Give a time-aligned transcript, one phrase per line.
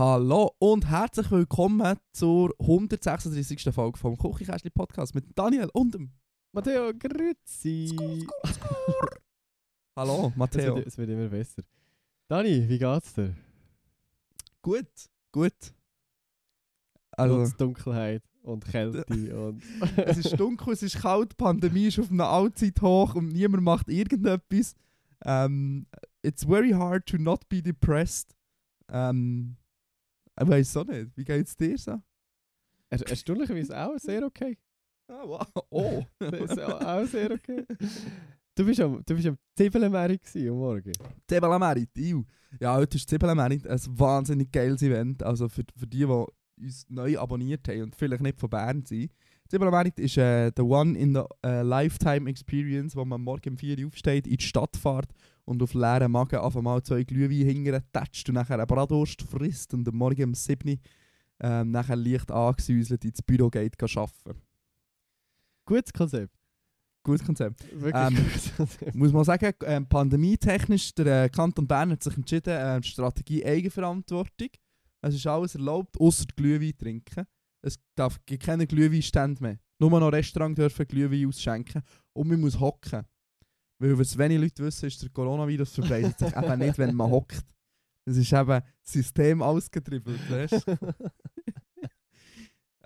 [0.00, 3.64] Hallo und herzlich willkommen zur 136.
[3.70, 6.10] Folge vom Küchenkästchen Podcast mit Daniel und dem
[6.52, 7.94] Matteo, grüezi.
[9.94, 10.76] Hallo Es Matteo.
[10.76, 11.64] wird, es wird immer besser.
[12.28, 13.36] Dani, wie geht's dir?
[14.62, 14.88] Gut,
[15.32, 15.74] gut.
[17.10, 19.04] Also, Trotz Dunkelheit und Kälte
[19.48, 19.62] und...
[19.98, 23.64] es ist dunkel, es ist kalt, die Pandemie ist auf einer Allzeit hoch und niemand
[23.64, 24.74] macht irgendetwas.
[25.26, 25.86] Ähm,
[26.22, 28.34] it's very hard to not be depressed.
[28.88, 29.58] Ähm,
[30.42, 31.16] ich weiß auch nicht.
[31.16, 32.00] Wie geht's dir so?
[32.88, 34.58] Er, erstaunlicherweise auch sehr okay.
[35.08, 35.46] Ah, wow.
[35.70, 36.04] Oh.
[36.18, 37.64] Das ist auch, auch sehr okay.
[38.54, 40.92] Du bist am, du bist am Zwiebelmerit am Morgen.
[41.28, 42.24] Zibelemerit, iu.
[42.58, 45.22] Ja, heute ist Zibelemerit ein wahnsinnig geiles Event.
[45.22, 49.12] Also für, für die, die uns neu abonniert haben und vielleicht nicht von Bern sind.
[49.48, 53.78] Zibelemerit ist äh, the one in the äh, lifetime experience, wo man morgen um 4
[53.78, 55.10] Uhr aufsteht, in die Stadt fährt
[55.50, 59.74] und auf leeren Magen einfach mal zwei Glühwein hingern tätscht und nachher eine Bratwurst frisst
[59.74, 60.76] und am Morgen um 7 Uhr
[61.40, 64.40] ähm, nachher leicht angesäuselt ins Büro geht arbeiten.
[65.64, 66.38] Gutes Konzept.
[67.02, 67.64] Gutes Konzept.
[67.72, 72.82] Wirklich Ähm, muss man sagen, ähm, pandemietechnisch, der äh, Kanton Bern hat sich entschieden, äh,
[72.84, 74.50] Strategie Eigenverantwortung.
[75.02, 77.26] Es ist alles erlaubt, außer Glühwein trinken.
[77.62, 79.58] Es darf keine Glühweinstände mehr.
[79.80, 81.82] Nur noch Restaurants dürfen Glühwein ausschenken.
[82.12, 83.04] Und man muss hocken.
[83.80, 87.42] Weil was wenige Leute wissen, ist, der Coronavirus verbreitet sich eben nicht, wenn man hockt.
[88.04, 90.66] Das ist eben System ausgetribbelt, weißt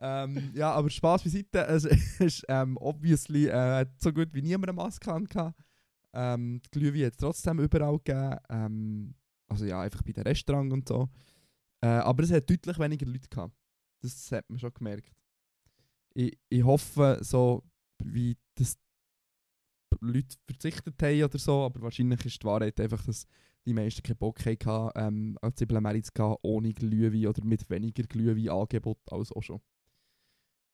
[0.00, 1.66] ähm, ja, aber Spaß beiseite.
[1.66, 1.84] Es
[2.20, 5.52] ist ähm, obviously äh, so gut wie niemand eine Maske hatte.
[6.12, 8.36] Ähm, die Glühwein hat es trotzdem überall gegeben.
[8.48, 9.14] Ähm,
[9.48, 11.08] also ja, einfach bei den Restaurants und so.
[11.80, 13.56] Äh, aber es hat deutlich weniger Leute gehabt.
[14.00, 15.12] Das hat man schon gemerkt.
[16.14, 17.64] Ich, ich hoffe, so
[17.98, 18.76] wie das
[20.12, 23.26] Leute verzichtet haben oder so, aber wahrscheinlich ist die Wahrheit einfach, dass
[23.66, 28.02] die meisten keinen Bock hatten, ähm, an Zwiebelmerit zu gehen, ohne Glühwein oder mit weniger
[28.04, 29.60] Glühwein-Angebot als auch schon.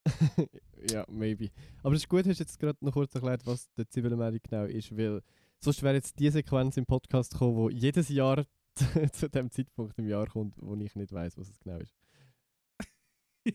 [0.90, 1.50] ja, maybe.
[1.82, 4.64] Aber es ist gut, hast du jetzt gerade noch kurz erklärt, was der Zwiebelmerit genau
[4.64, 5.22] ist, weil
[5.60, 8.44] sonst wäre jetzt die Sequenz im Podcast gekommen, wo jedes Jahr
[9.12, 11.94] zu dem Zeitpunkt im Jahr kommt, wo ich nicht weiß, was es genau ist.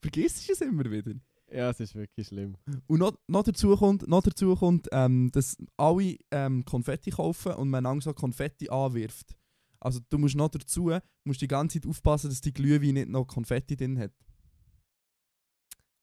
[0.00, 1.14] Vergisst du es immer wieder?
[1.52, 2.56] Ja, es ist wirklich schlimm.
[2.86, 7.70] Und noch, noch dazu kommt, noch dazu kommt ähm, dass alle ähm, Konfetti kaufen und
[7.70, 9.36] man langsam Konfetti anwirft.
[9.80, 10.92] Also du musst noch dazu
[11.24, 14.12] musst die ganze Zeit aufpassen, dass die Glühwein nicht noch Konfetti drin hat.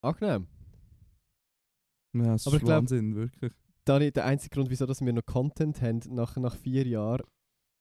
[0.01, 0.47] Angenehm.
[2.13, 3.53] Ja, das Aber ist ich glaub- Wahnsinn, wirklich.
[3.85, 7.21] Dani, der einzige Grund, wieso dass wir noch Content haben nach, nach vier Jahren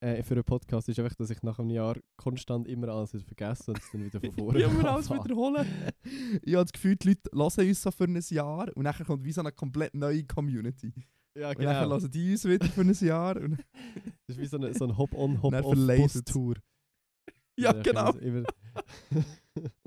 [0.06, 3.25] äh, für einen Podcast, ist einfach, dass ich nach einem Jahr konstant immer alles wieder
[3.25, 5.67] vergesse und es dann wieder von vorne Ja, wir alles wiederholen.
[6.43, 9.25] ich habe das Gefühl, die Leute hören uns so für ein Jahr und dann kommt
[9.25, 10.93] wie so eine komplett neue Community.
[11.37, 12.00] Ja, Und dann genau.
[12.00, 13.37] hören die uns wieder für ein Jahr.
[13.37, 13.59] Und
[14.27, 16.55] Das ist wie so eine, so ein Hop-on, Dann Hop-off-Bus-Tour.
[17.59, 18.12] ja, genau.
[18.12, 18.44] Immer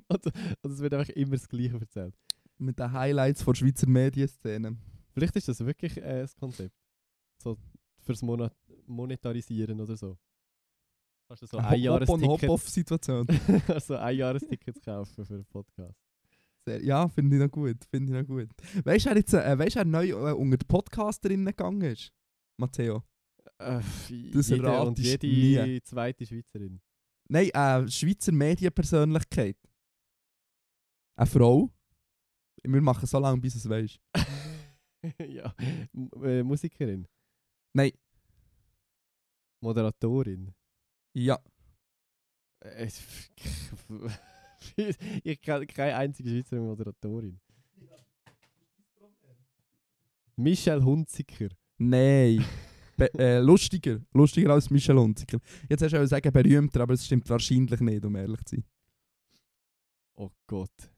[0.09, 2.15] und, und es wird einfach immer das Gleiche erzählt.
[2.57, 4.77] Mit den Highlights von Schweizer Medienszene.
[5.13, 6.75] Vielleicht ist das wirklich äh, das Konzept.
[7.41, 7.57] So
[8.01, 8.53] fürs Monat
[8.89, 10.17] Monetarisieren oder so.
[11.27, 13.27] Kannst du so ein Hop-on, Jahresticket Hop-off-Situation.
[13.79, 15.95] so ein Jahresticket kaufen für einen Podcast.
[16.65, 17.77] Sehr, ja, finde ich noch gut.
[17.89, 18.49] Finde ich noch gut.
[18.83, 22.11] Weißt du, jetzt äh, weißt, wer neu äh, unter die Podcasterinnen gegangen ist?
[22.57, 23.03] Matteo.
[23.59, 23.81] Äh,
[24.33, 25.81] Das jede, und jede nie.
[25.83, 26.81] zweite Schweizerin.
[27.29, 29.57] Nein, äh, Schweizer Medienpersönlichkeit.
[31.15, 31.69] Eine Frau.
[32.63, 33.99] Wir machen so lange, bis es weißt.
[35.29, 35.53] ja.
[35.93, 37.07] M äh, Musikerin.
[37.73, 37.91] Nein.
[39.61, 40.53] Moderatorin.
[41.13, 41.39] Ja.
[42.59, 42.89] Äh,
[45.23, 47.39] ich kenne keine einzige Schweizer Moderatorin.
[50.35, 51.49] Michelle Hunziker.
[51.77, 52.43] Nein.
[52.97, 54.01] Be äh, lustiger.
[54.13, 55.39] Lustiger als Michel Hunziker.
[55.69, 58.65] Jetzt hast du auch sagen berühmter, aber es stimmt wahrscheinlich nicht, um ehrlich zu sein.
[60.15, 60.91] Oh Gott.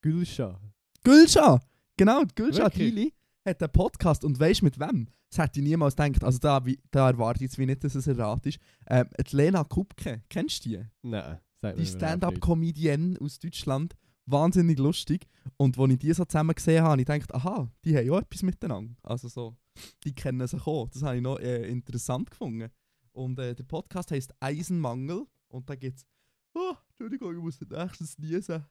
[0.00, 0.60] Gülscha.
[1.04, 1.60] Gülscha!
[1.96, 3.12] Genau, die Gülscha Wirklich?
[3.44, 5.08] Hat einen Podcast und weißt mit wem?
[5.28, 6.22] Das hätte ich niemals gedacht.
[6.22, 8.58] Also da, da erwarte ich jetzt wie nicht, dass es ein Rat ist.
[8.86, 10.84] Ähm, die Lena Kupke, kennst du die?
[11.02, 11.86] Nein, sagt Die.
[11.86, 13.96] Stand-up-Comedienne aus Deutschland.
[14.26, 15.26] Wahnsinnig lustig.
[15.56, 18.42] Und als ich die so zusammen gesehen habe, ich gedacht, aha, die haben auch etwas
[18.44, 18.94] miteinander.
[19.02, 19.56] Also so,
[20.04, 20.88] die kennen sich auch.
[20.90, 22.70] Das habe ich noch äh, interessant gefunden.
[23.10, 25.26] Und äh, der Podcast heißt Eisenmangel.
[25.48, 26.06] Und da gibt es,
[26.54, 28.64] oh, Entschuldigung, ich muss nächstes lesen.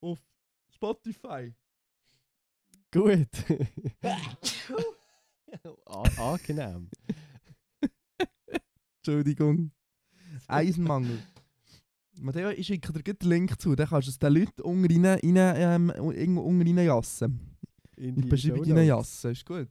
[0.00, 0.18] Auf
[0.72, 1.52] Spotify.
[3.00, 3.28] Gut.
[6.16, 6.88] Angenehm.
[8.98, 9.70] Entschuldigung.
[10.48, 11.18] Eisenmangel.
[12.18, 15.20] Matteo, ich schicke dir den Link zu, dann kannst du es den Leuten unten rein,
[15.22, 17.56] rein, ähm, irgendwo unten rein jassen.
[17.96, 18.78] In die Beschreibung Shownotes.
[18.78, 19.68] rein jassen, ist gut.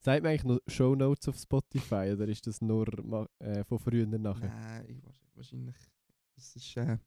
[0.00, 2.86] Sagt man eigentlich noch Shownotes auf Spotify oder ist das nur
[3.40, 4.48] äh, von früher nachher?
[4.48, 5.76] Nein, ich- wahrscheinlich.
[6.36, 6.98] Das ist, äh,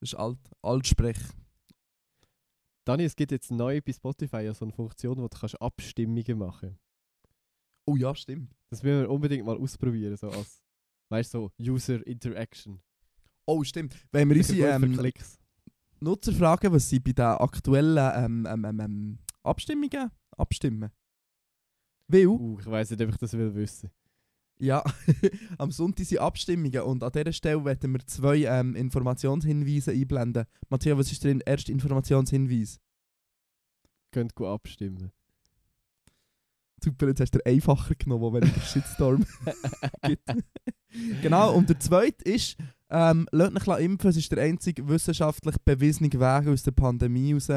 [0.00, 1.18] das ist alt, Altsprech.
[2.84, 6.38] Dani, es gibt jetzt neu bei Spotify ja so eine Funktion, wo du kannst Abstimmungen
[6.38, 6.78] machen
[7.86, 8.54] Oh ja, stimmt.
[8.70, 10.62] Das müssen wir unbedingt mal ausprobieren, so als,
[11.10, 12.80] weißt du, so User Interaction.
[13.46, 13.96] Oh, stimmt.
[14.10, 14.98] Wenn wir unsere ähm.
[16.00, 20.90] Nutzer fragen, was sie bei den aktuellen ähm, ähm, ähm, ähm, Abstimmungen abstimmen.
[22.08, 23.90] Weil, Uh, ich weiss nicht, ob ich das will wissen.
[24.58, 24.82] Ja,
[25.58, 30.44] am Sonntag sind Abstimmungen und an dieser Stelle werden wir zwei ähm, Informationshinweise einblenden.
[30.68, 32.80] Matthias, was ist der erste Informationshinweis?
[34.12, 35.10] Könnt gut abstimmen.
[36.82, 39.24] Super, jetzt hast du einfacher genommen, wenn es Shitstorm
[40.02, 40.28] gibt.
[41.22, 42.56] genau, und der zweite ist,
[42.90, 47.48] ähm, lasst euch impfen, es ist der einzige wissenschaftlich bewiesene Weg aus der Pandemie raus.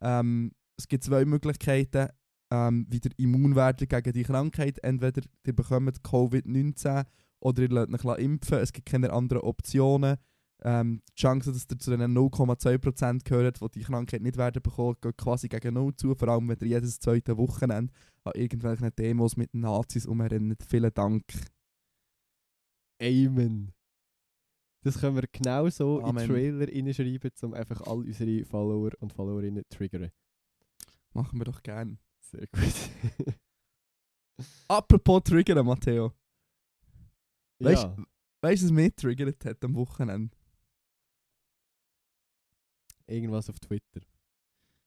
[0.00, 2.08] Ähm, es gibt zwei Möglichkeiten,
[2.50, 4.78] ähm, wie ihr immun werden gegen die Krankheit.
[4.82, 7.04] Entweder ihr bekommt Covid-19
[7.40, 8.58] oder ihr lasst euch impfen.
[8.58, 10.16] Es gibt keine anderen Optionen.
[10.62, 14.96] Ähm, die Chance, dass ihr zu den 0,2% gehört, die die Krankheit nicht werden bekommen,
[15.00, 16.14] geht quasi gegen null zu.
[16.14, 17.92] Vor allem, wenn ihr jedes zweite Wochenende
[18.24, 20.62] an irgendwelchen Demos mit Nazis umrennt.
[20.68, 21.24] Vielen Dank.
[23.00, 23.72] Amen.
[24.82, 26.22] Das können wir genau so Amen.
[26.22, 30.10] in Trailer reinschreiben, um einfach all unsere Follower und Followerinnen zu triggern.
[31.12, 31.98] Machen wir doch gern.
[32.30, 33.34] Sehr gut.
[34.68, 36.12] Apropos triggern, Matteo.
[37.60, 38.04] Weißt- ja, du,
[38.40, 40.36] was mich triggert hat am Wochenende?
[43.10, 44.00] irgendwas auf Twitter.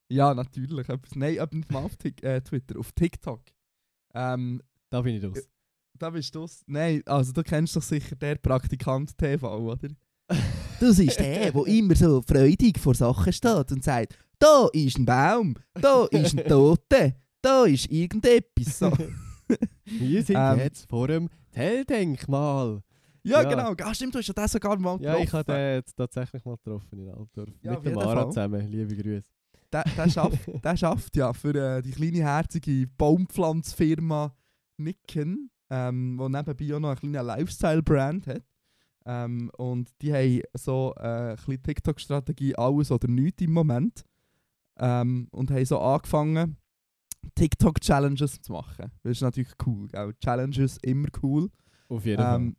[0.10, 0.88] Ja, natürlich.
[0.88, 3.42] Etwas, nein, aber nicht mal auf Tik äh, Twitter, auf TikTok.
[4.13, 5.48] Ähm, Da bin ich raus.
[5.98, 9.89] da bist du Nein, also du kennst doch sicher der Praktikant TV, oder?
[10.80, 15.06] Das ist der, der immer so freudig vor Sachen steht und sagt, da ist ein
[15.06, 18.80] Baum, da ist ein Tote, da ist irgendetwas.
[18.80, 18.92] So.
[19.86, 20.57] Wir sind Ähm.
[20.60, 22.81] jetzt vor dem Telldenkmal.
[23.24, 23.50] ja, Ja.
[23.50, 23.74] genau.
[23.88, 25.38] Ah, stimmt, du hast ja den sogar mal Ja, ich getroffen.
[25.54, 27.50] habe den jetzt tatsächlich mal getroffen in Altdorf.
[27.62, 28.68] Ja, Mit dem Mara zusammen.
[28.68, 29.28] Liebe Grüße.
[29.72, 34.34] Der, der, schafft, der schafft ja für äh, die kleine herzige Baumpflanzfirma
[34.78, 38.44] Nicken, ähm, die nebenbei auch noch eine kleine Lifestyle-Brand hat.
[39.06, 44.04] Ähm, und die haben so äh, eine kleine TikTok-Strategie, alles oder nichts im Moment.
[44.80, 46.57] Ähm, und haben so angefangen,
[47.36, 48.92] TikTok-Challenges zu machen.
[49.04, 50.14] Das ist natürlich cool, gell?
[50.20, 51.50] Challenges immer cool.
[51.90, 52.56] Auf jeden Ähm,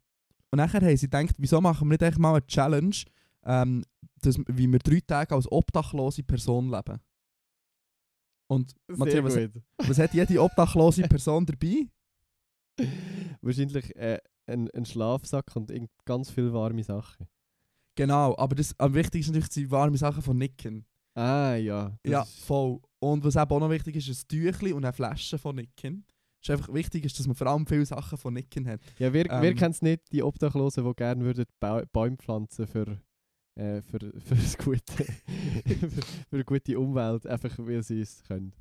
[0.51, 2.95] und nachher haben sie gedacht, wieso machen wir nicht echt mal eine Challenge,
[3.45, 3.85] ähm,
[4.21, 7.01] dass, wie wir drei Tage als obdachlose Person leben.
[8.47, 8.97] Und Fall.
[8.97, 11.89] Matthias, was, was hat jede obdachlose Person dabei?
[13.41, 15.73] Wahrscheinlich äh, ein, ein Schlafsack und
[16.05, 17.27] ganz viele warme Sachen.
[17.97, 20.87] Genau, aber das, am wichtigsten ist natürlich die warme Sachen von Nicken.
[21.15, 21.97] Ah ja.
[22.03, 22.81] das Ja, ist- voll.
[22.99, 26.05] Und was eben auch noch wichtig ist, ein Tüchli und eine Flasche von Nicken.
[26.43, 28.81] Es ist einfach wichtig, ist, dass man vor allem viele Sachen von Nicken hat.
[28.99, 31.45] Ja, wer Ähm, kennt es nicht, die Obdachlosen, die gerne würden
[31.93, 32.99] Bäume pflanzen für,
[33.55, 34.83] äh, für, für, das gute,
[35.67, 36.03] für, für
[36.33, 38.53] eine gute Umwelt, einfach weil sie es können.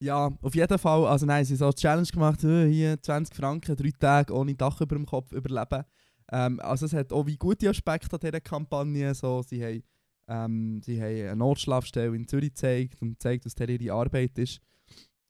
[0.00, 1.06] Ja, auf jeden Fall.
[1.06, 4.54] Also nein, sie haben so eine Challenge gemacht, äh, hier 20 Franken, drei Tage ohne
[4.54, 5.84] Dach über dem Kopf überleben.
[6.30, 9.14] Ähm, also es hat auch wie gute Aspekte an dieser Kampagne.
[9.14, 9.82] So, sie, haben,
[10.28, 14.60] ähm, sie haben eine Notschlafstelle in Zürich gezeigt und gezeigt, was der ihre Arbeit ist.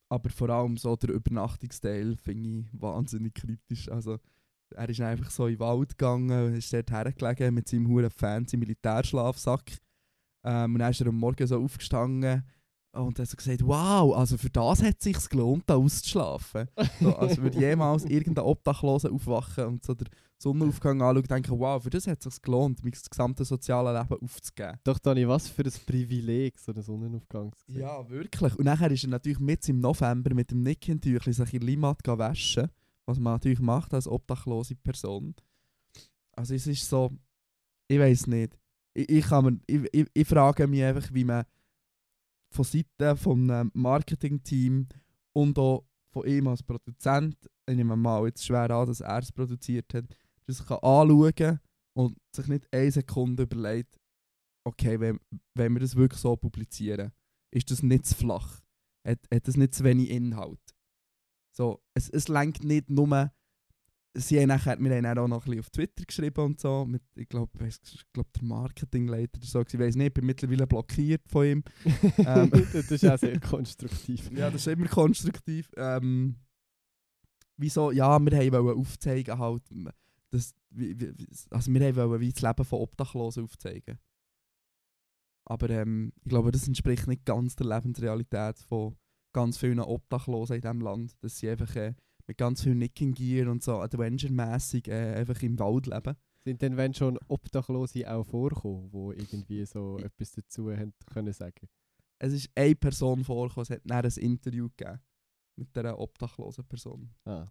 [0.09, 3.89] Aber vor allem so der Übernachtungsteil finde ich wahnsinnig kritisch.
[3.89, 4.19] Also
[4.75, 8.57] er ist einfach so in den Wald gegangen, ist dort hergelegen mit seinem huren fancy
[8.57, 9.71] Militärschlafsack.
[10.43, 12.43] Ähm, und dann ist er am Morgen so aufgestanden
[13.05, 16.67] und hat so gesagt, wow, also für das hat es sich gelohnt, da auszuschlafen.
[16.99, 21.81] So, als würde jemals irgendein Obdachloser aufwachen und so den Sonnenaufgang anschauen und denken, wow,
[21.81, 24.79] für das hat es sich gelohnt, mein gesamtes soziale Leben aufzugeben.
[24.83, 27.81] Doch, Dani, was für ein Privileg, so einen Sonnenaufgang zu sehen.
[27.81, 28.55] Ja, wirklich.
[28.55, 32.69] Und nachher ist er natürlich mit im November mit dem Nickentüchli sich in Limat waschen,
[33.05, 35.33] was man natürlich macht als obdachlose Person.
[36.33, 37.11] Also es ist so,
[37.87, 38.57] ich weiß nicht.
[38.93, 41.45] Ich, ich, kann mir, ich, ich, ich frage mich einfach, wie man
[42.49, 44.87] von Seiten vom Marketingteam
[45.33, 47.37] und auch von ihm als Produzent,
[47.69, 50.05] ich nehme mal jetzt schwer an, dass er es produziert hat,
[50.45, 51.59] das kann anschauen
[51.93, 53.99] und sich nicht eine Sekunde überlegt,
[54.65, 55.19] okay, wenn,
[55.55, 57.11] wenn wir das wirklich so publizieren,
[57.51, 58.61] ist das nicht zu flach?
[59.05, 60.59] Hat, hat das nicht zu wenig Inhalt?
[61.55, 63.31] So, es, es lenkt nicht nur.
[64.19, 66.85] Sie haben nachher, wir haben dann auch noch ein bisschen auf Twitter geschrieben und so.
[66.85, 67.51] Mit, ich glaube,
[68.13, 69.61] glaub, der Marketingleiter oder so.
[69.61, 71.63] Ich weiß nicht, ich bin mittlerweile blockiert von ihm.
[72.17, 72.49] Ähm.
[72.73, 74.29] das ist auch sehr konstruktiv.
[74.31, 75.69] Ja, das ist immer konstruktiv.
[75.77, 76.35] Ähm,
[77.57, 77.91] wieso?
[77.91, 79.63] Ja, wir wollten aufzeigen, halt,
[80.69, 81.15] wie,
[81.49, 83.99] also wir wollten wie das Leben von Obdachlosen aufzeigen.
[85.45, 88.97] Aber ähm, ich glaube, das entspricht nicht ganz der Lebensrealität von
[89.31, 91.15] ganz vielen Obdachlosen in diesem Land.
[91.21, 91.93] Dass sie einfach äh,
[92.27, 96.15] mit ganz viel Nicking Gear und so Adventure-mässig äh, einfach im Wald leben.
[96.43, 101.67] Sind denn wenn schon Obdachlose auch vorkommen, wo irgendwie so etwas dazu haben können sagen?
[102.19, 104.99] Es ist eine Person vorgekommen, es hat dann ein Interview gegeben
[105.57, 107.09] mit dieser obdachlosen Person.
[107.25, 107.45] Ah,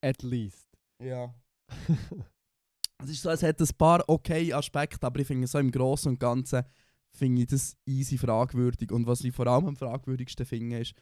[0.00, 0.68] at least.
[1.02, 1.34] Ja.
[3.02, 6.12] es ist so, es hat ein paar okay Aspekte, aber ich finde so im Großen
[6.12, 6.64] und Ganzen
[7.12, 8.92] finde ich das easy fragwürdig.
[8.92, 10.94] Und was ich vor allem am fragwürdigsten finde, ist,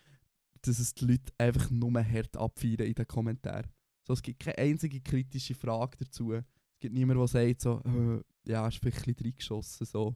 [0.67, 3.71] dass es die Leute einfach nur hart abfeiern in den Kommentaren.
[4.07, 6.33] So, es gibt keine einzige kritische Frage dazu.
[6.33, 6.45] Es
[6.81, 10.15] gibt niemanden, der sagt so, äh, ja, ist vielleicht ein bisschen reingeschossen, so.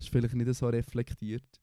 [0.00, 1.60] Ist vielleicht nicht so reflektiert.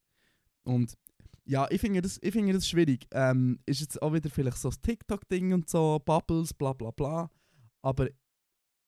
[0.64, 0.98] Und
[1.46, 3.06] ja, ich finde das, ich finde das schwierig.
[3.12, 7.30] Ähm, ist jetzt auch wieder vielleicht so das TikTok-Ding und so, Bubbles, bla bla bla.
[7.82, 8.10] Aber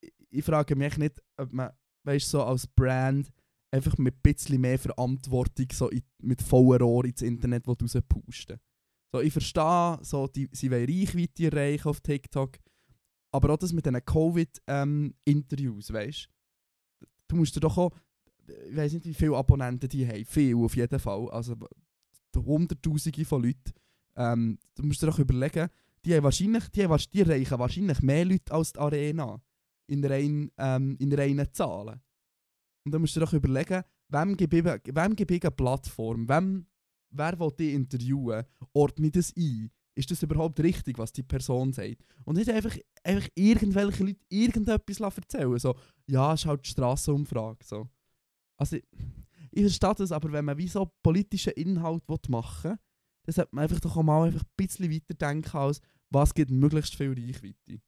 [0.01, 1.71] ich, ich frage mich nicht, ob man,
[2.03, 3.29] weißt so als Brand
[3.71, 8.59] einfach mit ein bisschen mehr Verantwortung so in, mit vollen Rohr ins Internet rauspusten
[9.15, 12.57] so, ich verstehe, so, die, sie wollen Reichweite erreichen auf TikTok,
[13.31, 16.29] aber auch das mit diesen Covid-Interviews, ähm, weißt
[17.27, 17.35] du?
[17.37, 17.91] musst dir doch auch,
[18.47, 21.55] ich weiß nicht, wie viele Abonnenten die haben, viel auf jeden Fall, also
[22.35, 23.73] Hunderttausende von Leuten.
[24.17, 25.69] Ähm, du musst dir doch überlegen,
[26.03, 29.41] die, haben wahrscheinlich, die, haben, die erreichen wahrscheinlich mehr Leute als die Arena
[29.87, 32.01] in reinen, ähm, in reinen Zahlen.
[32.83, 36.27] Und dann musst du dir doch überlegen, wem gebe ich, wem gebe ich eine Plattform,
[36.27, 36.67] wem
[37.17, 39.71] wer will dich interviewen, ordne das ein.
[39.97, 42.03] Ist das überhaupt richtig, was die Person sagt?
[42.25, 45.57] Und nicht einfach, einfach irgendwelche Leute irgendetwas erzählen.
[45.57, 45.75] So,
[46.07, 47.63] ja, es ist halt die Strassenumfrage.
[47.63, 47.87] So.
[48.57, 48.75] Also,
[49.51, 52.79] ich verstehe das, aber wenn man wie so politischen Inhalt machen will,
[53.23, 55.79] dann sollte man einfach doch mal einfach ein bisschen weiter denken, als
[56.09, 57.81] was gibt möglichst viel Reichweite.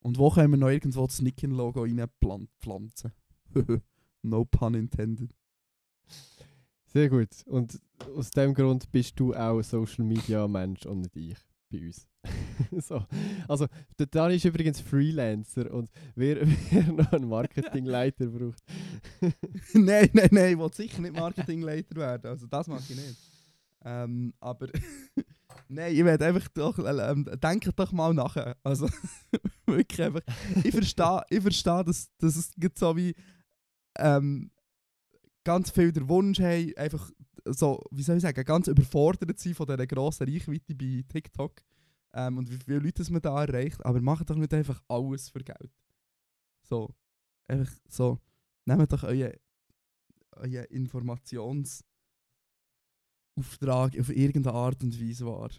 [0.00, 3.12] Und wo können wir noch irgendwo das Nicken-Logo reinpflanzen?
[4.22, 5.34] no pun intended.
[6.96, 7.28] Sehr gut.
[7.44, 7.78] Und
[8.16, 11.36] aus dem Grund bist du auch Social Media Mensch und nicht ich
[11.70, 12.08] bei uns.
[12.88, 13.04] so.
[13.46, 13.66] Also,
[13.98, 16.38] der Dani ist übrigens Freelancer und wer,
[16.70, 18.62] wer noch einen Marketingleiter braucht.
[19.74, 22.30] nein, nein, nein, ich will sicher nicht Marketingleiter werden.
[22.30, 23.18] Also, das mache ich nicht.
[23.84, 24.68] Ähm, aber
[25.68, 28.56] nein, ich werde einfach doch, äh, ähm, denke doch mal nachher.
[28.62, 28.88] Also,
[29.66, 30.22] wirklich einfach.
[30.64, 33.14] Ich verstehe, ich verstehe dass, dass es so wie.
[33.98, 34.50] Ähm,
[35.46, 37.10] ganz viel der Wunsch haben, einfach
[37.44, 41.62] so, wie soll ich sagen, ganz überfordert sein von dieser grossen Reichweite bei TikTok
[42.14, 43.84] ähm, und wie viele Leute man da erreicht.
[43.86, 45.70] Aber macht doch nicht einfach alles für Geld.
[46.68, 46.92] So,
[47.46, 48.18] einfach so,
[48.64, 49.34] nehmt doch euren
[50.32, 51.86] euer Informationsauftrag
[53.38, 55.50] auf irgendeine Art und Weise wahr.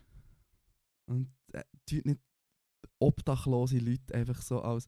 [1.07, 2.19] Und äh, tut nicht
[2.99, 4.87] obdachlose Leute einfach so als,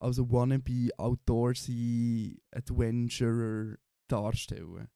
[0.00, 3.76] als wannabe outdoorsy Adventurer
[4.08, 4.88] darstellen.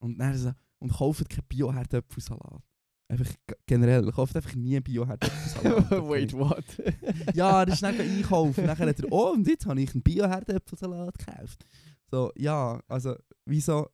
[0.00, 2.62] Und dann so, und kauft keinen Bio-Herdöpfelsalat.
[3.10, 3.34] Einfach
[3.66, 5.90] generell, kauft einfach nie Bio-Herdöpfelsalat.
[6.08, 6.64] Wait, what?
[7.34, 8.66] ja, das ist dann einkaufen.
[8.66, 11.64] Dann hat er, oh, und jetzt habe ich einen Bio-Herdöpfelsalat gekauft.
[12.10, 13.88] So, ja, also, wieso,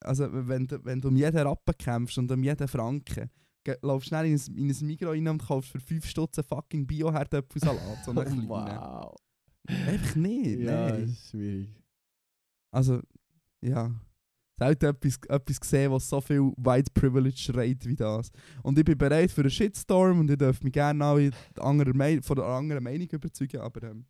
[0.00, 3.30] also, wenn du, wenn du um jeden Rappen kämpfst und um jeden Franken,
[3.82, 8.04] laufst schnell in ein, in ein Migros rein und kaufst für 5 Stutz fucking Bio-Herdöpfelsalat.
[8.04, 8.14] So
[8.48, 9.14] wow.
[9.66, 11.04] Einfach nicht, ja, nee.
[11.04, 11.68] ist schwierig.
[12.70, 13.02] Also,
[13.60, 13.90] ja,
[14.58, 18.30] selten etwas, etwas gesehen, was so viel White Privilege schreit wie das.
[18.62, 21.18] Und ich bin bereit für einen Shitstorm und ich darf mich gerne auch
[22.22, 24.06] von einer anderen Meinung überzeugen, aber ähm,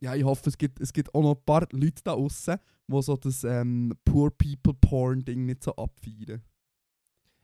[0.00, 2.58] ja, ich hoffe, es gibt, es gibt auch noch ein paar Leute da draußen,
[2.88, 6.42] die so das ähm, Poor People Porn Ding nicht so abfeiern.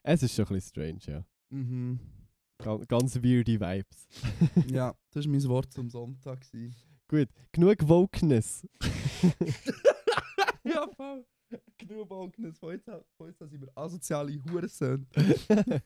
[0.03, 1.25] Es ist schon ein bisschen strange, ja.
[1.51, 2.01] Mhm.
[2.59, 4.09] Ganz, ganz weirde Vibes.
[4.71, 6.47] ja, das war mein Wort zum Sonntag.
[7.09, 8.67] Gut, genug Wokeness.
[10.81, 11.27] ja, voll.
[11.79, 12.33] Genug von
[13.27, 15.05] jetzt sind wir asoziale Hurensöhne.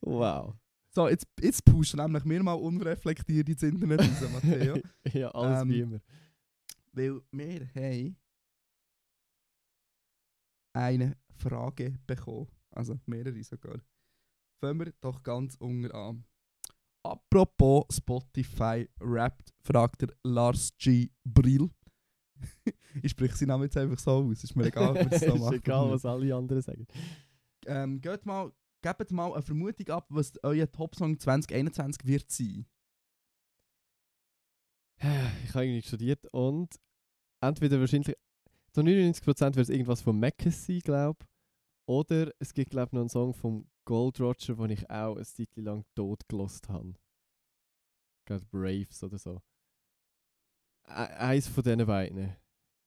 [0.00, 0.54] wow.
[0.90, 4.78] So, jetzt, jetzt pushen nämlich wir mal unreflektiert ins Internet raus, Matteo.
[5.12, 6.00] ja, alles ähm, wie immer.
[6.92, 8.16] Weil wir haben
[10.72, 12.48] eine Frage bekommen.
[12.70, 13.78] Also mehrere sogar.
[14.60, 16.24] Fangen wir doch ganz unten an.
[17.04, 21.10] Apropos Spotify Rapped, fragt der Lars G.
[21.24, 21.70] Brill.
[23.02, 24.44] ich spreche seinen Namen jetzt einfach so aus.
[24.44, 25.54] Ist mir egal, ob wir das so machen.
[25.54, 26.86] ist egal, was alle anderen sagen.
[27.66, 28.52] Ähm, geht mal
[28.82, 32.66] gebt mal eine Vermutung ab, was euer Top-Song 2021 wird sein.
[35.44, 36.74] Ich habe irgendwie studiert und
[37.40, 38.14] entweder wahrscheinlich
[38.72, 41.24] zu 99% wird es irgendwas von Mackes sein, glaube
[41.86, 45.24] Oder es gibt, glaube ich, noch einen Song von Gold Roger, den ich auch eine
[45.24, 46.94] Zeit lang tot gelost habe.
[48.26, 49.40] Gerade Braves oder so.
[50.88, 52.34] E eins von diesen beiden.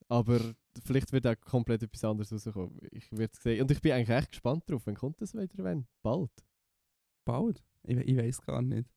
[0.08, 0.40] Aber
[0.84, 2.78] vielleicht wird auch komplett etwas anderes rauskommen.
[2.92, 3.62] Ich werde es sehen.
[3.62, 4.82] Und ich bin eigentlich echt gespannt drauf.
[4.86, 5.64] Wann kommt das wieder?
[5.64, 5.88] Wenn?
[6.02, 6.32] Bald.
[7.26, 7.64] Bald?
[7.84, 8.90] Ich, ich weiß gar nicht.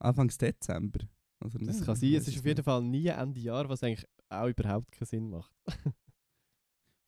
[0.00, 1.06] Anfangs Dezember.
[1.40, 2.14] Also, Das nein, kann sein.
[2.14, 5.54] Es ist auf jeden Fall nie Ende Jahr, was eigentlich auch überhaupt keinen Sinn macht.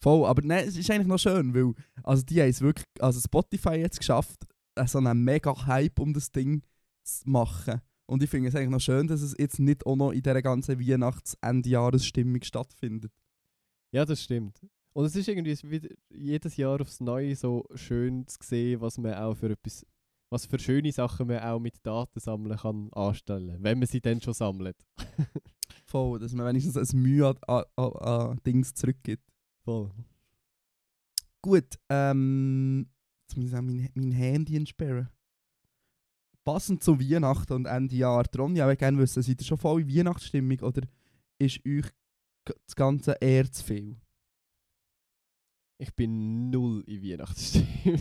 [0.03, 3.19] Voll, aber nein, es ist eigentlich noch schön, weil also die haben es wirklich, also
[3.19, 4.47] Spotify jetzt geschafft,
[4.87, 6.63] so einen mega Hype um das Ding
[7.03, 7.81] zu machen.
[8.07, 10.41] Und ich finde es eigentlich noch schön, dass es jetzt nicht auch noch in dieser
[10.41, 13.13] ganzen Weihnachts-Endjahresstimmung stattfindet.
[13.91, 14.61] Ja, das stimmt.
[14.93, 19.15] Und es ist irgendwie wieder jedes Jahr aufs Neue so schön zu sehen, was man
[19.15, 19.85] auch für etwas,
[20.31, 24.21] was für schöne Sachen man auch mit Daten sammeln kann anstellen, wenn man sie dann
[24.21, 24.77] schon sammelt.
[25.85, 29.25] Voll, dass man wenigstens ein Mühe an, an, an, an Dings zurückgibt.
[29.65, 29.91] Voll.
[31.43, 32.89] Gut, ähm,
[33.23, 35.09] jetzt muss ich auch mein, mein Handy entsperren.
[36.47, 39.81] Passend zu Weihnachten und Ende Jahr, Ronja, ich würde gerne wissen, seid ihr schon voll
[39.81, 40.83] in Weihnachtsstimmung oder
[41.41, 41.87] ist euch
[42.45, 43.97] das Ganze eher zu viel?
[45.79, 48.01] Ich bin null in Weihnachtsstimmung.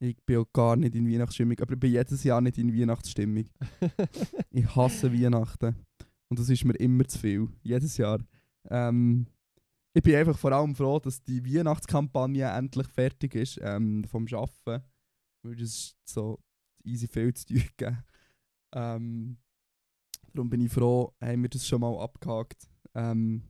[0.00, 3.48] Ich bin auch gar nicht in Weihnachtsstimmung, aber ich bin jedes Jahr nicht in Weihnachtsstimmung.
[4.50, 5.76] Ich hasse Weihnachten.
[6.28, 7.48] Und das ist mir immer zu viel.
[7.62, 8.18] Jedes Jahr.
[8.68, 9.28] Ähm,
[9.94, 14.84] ich bin einfach vor allem froh, dass die Weihnachtskampagne endlich fertig ist ähm, vom Arbeiten.
[15.42, 16.38] Weil das ist so
[16.84, 17.98] easy viel zu tun gegeben.
[18.74, 19.36] Ähm,
[20.32, 22.68] darum bin ich froh, haben wir das schon mal abgehakt.
[22.94, 23.42] Ähm,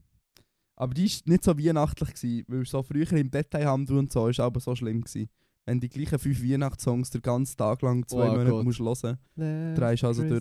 [0.77, 4.41] aber die war nicht so weihnachtlich, gewesen, weil so früher im Detailhandel und so ist
[4.41, 5.29] aber so schlimm gewesen.
[5.65, 8.65] Wenn die gleichen fünf Weihnachtssongs den ganzen Tag lang zwei Oh Monate Gott.
[8.65, 10.41] musst hören Drehst also durch.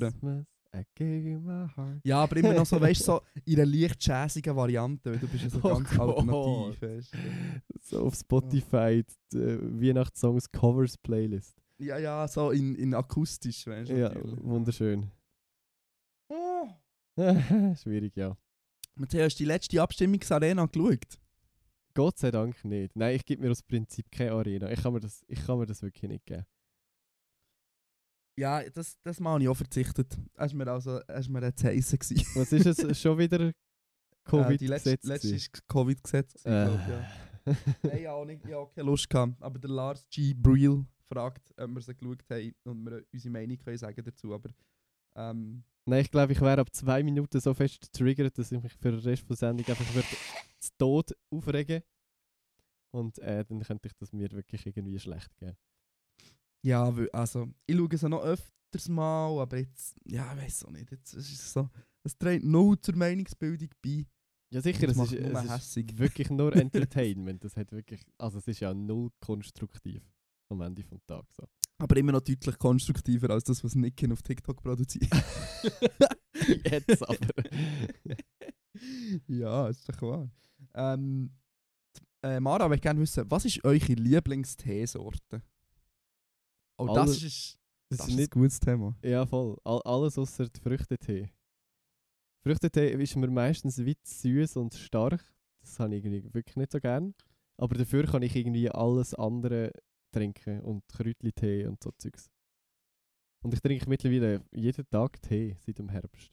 [0.95, 2.00] Christmas, heart.
[2.05, 5.27] Ja, aber immer noch so, weißt du, so in einer leicht jazzigen Variante, weil du
[5.27, 6.17] bist ja so Oh ganz Gott.
[6.17, 6.81] alternativ.
[6.81, 7.13] Weißt.
[7.13, 7.17] du.
[7.81, 11.60] So auf Spotify die äh, Weihnachtssongs Covers Playlist.
[11.81, 13.98] Ja, ja, so in, in akustisch, weißt du.
[13.98, 14.44] Ja, natürlich.
[14.44, 15.11] wunderschön.
[16.29, 16.67] Oh.
[17.75, 18.37] Schwierig, ja.
[18.96, 21.20] Matthias, hast du die letzte Abstimmungsarena geschaut?
[21.96, 22.96] Gott sei Dank nicht.
[22.96, 24.70] Nein, ich gebe mir aus Prinzip keine Arena.
[24.72, 26.46] Ich kann mir das, ich kann mir das wirklich nicht geben.
[28.37, 30.17] Ja, das, das Mal habe ich auch verzichtet.
[30.37, 32.27] Hast mir also hast mir jetzt heissen gewesen.
[32.35, 33.39] Was ist es schon wieder?
[33.41, 35.03] Äh, die letzte, Covid-Gesetz?
[35.03, 36.46] letzte ist Covid-Gesetz.
[36.46, 36.65] Äh.
[36.65, 37.57] glaub ich, ja.
[37.83, 39.41] Nein, auch nicht, ich habe auch keine Lust gehabt.
[39.41, 40.33] Aber der Lars G.
[40.33, 44.33] Brill fragt, ob wir sie geschaut haben und wir unsere Meinung können sagen dazu.
[44.33, 44.50] Aber
[45.15, 48.74] ähm, Nein, ich glaube, ich wäre ab zwei Minuten so fest getriggert, dass ich mich
[48.74, 50.07] für den Rest der Sendung einfach würde
[50.59, 51.81] zu Tod aufregen
[52.93, 55.57] Und äh, dann könnte ich das mir wirklich irgendwie schlecht geben.
[56.63, 60.91] ja, also ich schaue sie noch öfters mal, aber jetzt, ja, ich weiß auch nicht.
[60.91, 61.69] Jetzt ist es so,
[62.03, 64.05] es trägt null zur Meinungsbildung bei.
[64.53, 67.43] Ja sicher, es ist, es ist wirklich nur Entertainment.
[67.43, 70.03] Das hat wirklich, also es ist ja null konstruktiv
[70.51, 71.25] am Ende vom Tag.
[71.33, 71.44] So.
[71.79, 75.09] Aber immer noch deutlich konstruktiver als das, was Nicken auf TikTok produziert.
[76.66, 77.18] Jetzt aber.
[79.27, 80.29] ja, ist doch wahr.
[80.75, 81.31] Ähm,
[82.24, 85.42] äh, Mara, ich gerne wissen, was ist eure Lieblingsteesorte?
[86.77, 87.57] Oh, das Alle- ist,
[87.90, 88.96] Das das ist nicht, ein gutes Thema.
[89.03, 89.57] ja voll.
[89.64, 91.29] All, alles außer Früchtetee.
[92.44, 95.24] Früchtetee ist mir meistens weit süß und stark.
[95.61, 97.14] Das habe ich irgendwie wirklich nicht so gern.
[97.57, 99.72] Aber dafür kann ich irgendwie alles andere
[100.11, 102.29] trinken und Kräutli-Tee und so Zeugs.
[103.43, 106.31] Und ich trinke mittlerweile jeden Tag Tee seit dem Herbst.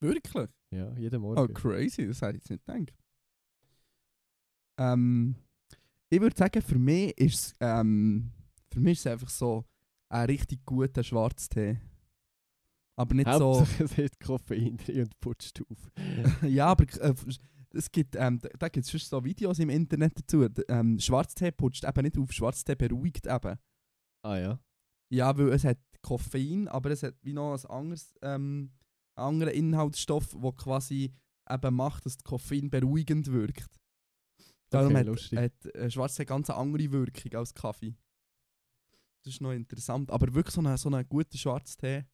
[0.00, 0.50] Wirklich?
[0.70, 1.40] Ja, jeden Morgen.
[1.40, 2.94] Oh, crazy, das hätte ich jetzt nicht gedacht.
[4.78, 5.34] Ähm,
[6.10, 8.30] ich würde sagen, für mich ist es ähm,
[8.72, 9.64] für mich ist es einfach so
[10.08, 11.80] ein richtig guter Schwarztee.
[12.96, 13.60] Aber nicht so.
[13.60, 15.90] Hauptsache es hat Koffein drin und putzt auf.
[16.42, 17.14] ja, aber äh,
[17.72, 20.46] es gibt, ähm, da, da gibt es schon so Videos im Internet dazu.
[20.68, 23.58] Ähm, Schwarztee putzt eben nicht auf, Schwarztee beruhigt eben.
[24.22, 24.58] ah ja.
[25.10, 28.72] Ja, weil es hat Koffein, aber es hat wie noch ein anderes, ähm,
[29.16, 31.14] einen anderen Inhaltsstoff, der quasi
[31.48, 33.78] eben macht, dass das Koffein beruhigend wirkt.
[34.70, 35.38] Darum Okay, hat, lustig.
[35.38, 37.96] hat äh, Schwarztee ganz eine andere Wirkung als Kaffee.
[39.24, 40.10] Das ist noch interessant.
[40.10, 42.04] Aber wirklich so einen so guten Schwarztee.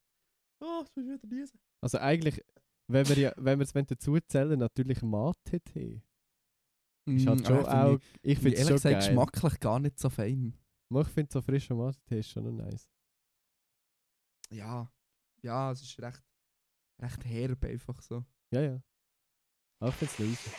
[0.60, 1.58] Oh, das muss ich wieder lesen.
[1.80, 2.40] Also eigentlich,
[2.86, 6.02] wenn wir ja, wenn wir es dazu zählen, natürlich Mate-Tee.
[7.06, 9.08] Ist halt Mm, schon äh, find auch, Ich, finde es ehrlich schon gesagt geil.
[9.08, 10.58] geschmacklich gar nicht so fein.
[10.90, 12.88] Ich finde so frischer Mate-Tee ist schon noch nice.
[14.50, 14.90] Ja,
[15.42, 16.22] ja, es ist recht,
[17.00, 18.24] recht herb einfach so.
[18.50, 18.82] Ja, ja.
[19.80, 20.50] Auch es nice.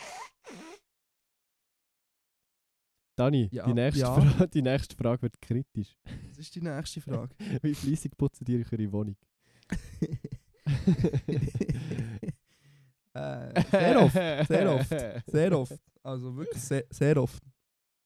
[3.18, 4.20] Dani, Ja, die, nächste ja.
[4.20, 5.96] Fra die nächste Frage wird kritisch.
[6.28, 7.34] Das ist die nächste Frage.
[7.62, 9.16] Wie fleissig putzen die eure Wohnung?
[13.16, 14.48] äh, sehr oft.
[14.48, 14.88] sehr oft.
[15.26, 15.78] Sehr oft.
[16.02, 17.42] Also wirklich sehr, sehr oft.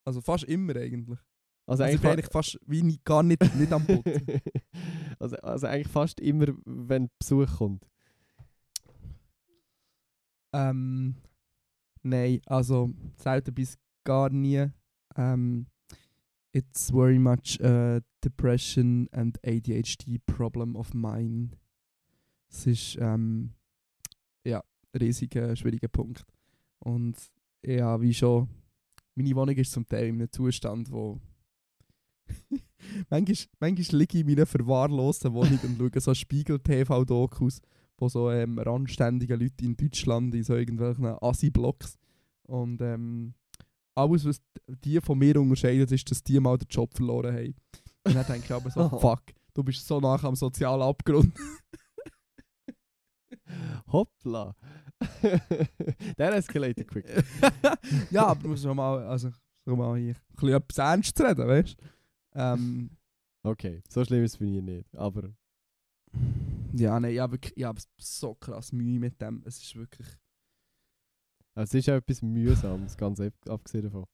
[0.05, 1.19] Also fast immer eigentlich.
[1.67, 4.25] Also Also ich eigentlich, eigentlich fast wie nie, gar nicht, nicht am Putzen.
[5.19, 7.85] also, also eigentlich fast immer, wenn Besuch kommt.
[10.53, 11.15] ähm,
[12.03, 14.67] nein, also selten bis gar nie.
[15.15, 15.67] Ähm,
[16.53, 21.51] it's very much a depression and ADHD problem of mine.
[22.49, 23.53] Es ist ähm,
[24.43, 24.61] ja
[24.93, 26.25] ein riesiger, schwieriger Punkt.
[26.79, 27.15] Und
[27.63, 28.47] ja, wie schon,
[29.15, 31.19] meine Wohnung ist zum Teil in einem Zustand, wo
[33.09, 37.61] manchmal, manchmal liege ich in meiner verwahrlosten Wohnung und schaue so Spiegel-TV-Dokus
[37.97, 41.97] von so ähm, randständigen Leuten in Deutschland in so irgendwelchen Assi-Blocks.
[42.43, 43.33] Und ähm,
[43.95, 47.55] alles, was die von mir unterscheidet, ist, dass die mal den Job verloren haben.
[48.03, 49.21] Und dann denke ich aber so, fuck,
[49.53, 51.33] du bist so nach am sozialen Abgrund.
[53.91, 54.55] Hoppla!
[56.17, 57.05] Der escalated quick.
[58.11, 59.31] ja, aber du musst schon mal, also,
[59.65, 61.85] schon mal hier ein bisschen etwas ernst reden, weißt du?
[62.39, 62.89] Ähm,
[63.43, 64.95] Okay, so schlimm ist es bei mir nicht.
[64.95, 65.33] Aber
[66.73, 69.41] ja, nein, ich habe wirklich, ich habe so krass Mühe mit dem.
[69.45, 70.07] Es ist wirklich,
[71.55, 74.05] es ist auch etwas Mühsames, ganz ab- abgesehen davon.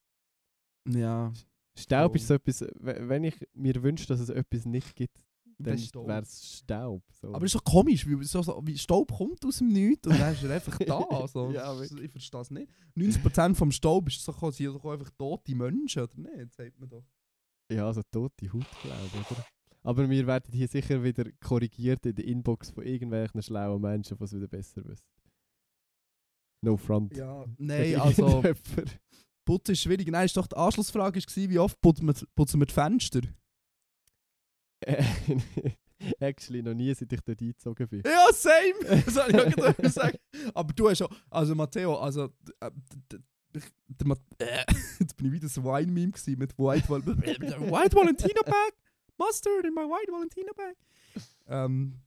[0.88, 1.34] ja,
[1.78, 2.16] Staub Oh.
[2.16, 5.27] ist so etwas, we- wenn ich mir wünsche, dass es etwas nicht gibt,
[5.60, 7.02] dann wäre es Staub.
[7.12, 7.30] So.
[7.30, 10.20] Aber es ist so komisch, wie, so, so, wie Staub kommt aus dem Nichts und
[10.20, 11.00] dann ist er einfach da.
[11.10, 12.72] Also, Ja, ich verstehe es nicht.
[12.96, 16.54] 90% vom Staub ist so, sind doch einfach tote Menschen, oder nicht?
[16.54, 17.04] Sagt man doch.
[17.72, 19.46] Ja, so tote Haut, glaube ich, oder?
[19.84, 24.24] Aber wir werden hier sicher wieder korrigiert in der Inbox von irgendwelchen schlauen Menschen, die
[24.24, 25.06] es wieder besser wissen.
[26.64, 27.16] No front.
[27.16, 28.44] Ja, nein, also.
[29.46, 30.10] Putzen ist schwierig.
[30.10, 33.22] Nein, ist doch die Anschlussfrage war, wie oft putzen wir, putzen wir die Fenster?
[36.20, 38.02] Actually, noch nie, seit ich dort eingezogen bin.
[38.06, 39.02] Ja, same!
[39.06, 40.18] Das soll ich auch gerade sagen.
[40.54, 42.72] Aber du hast schon, also Matteo, also äh,
[43.54, 44.64] der Mat äh,
[45.00, 48.74] jetzt bin ich wieder so Wine-Meme mit White, Val White Valentino Bag,
[49.18, 50.76] Mustard in my White Valentino Bag.
[51.48, 52.00] Ähm,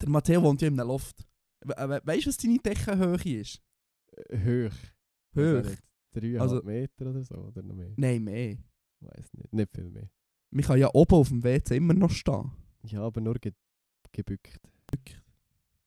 [0.00, 1.26] der Matteo wohnt ja in einem Loft.
[1.64, 3.62] We we weißt du, was deine Deckenhöhe ist?
[4.28, 4.76] Äh, Hoch.
[5.34, 5.40] Hoch?
[5.40, 5.76] Also
[6.12, 7.92] Dreieinhalb Also- Meter oder so, oder noch mehr?
[7.96, 8.56] Nein, mehr.
[9.00, 10.10] Weiß nicht, nicht viel mehr.
[10.50, 12.50] Man kann ja oben auf dem WC immer noch stehen.
[12.84, 13.52] Ja, aber nur ge
[14.12, 14.60] gebückt.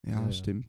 [0.05, 0.31] Ja, Ja, ja.
[0.31, 0.67] stimmt.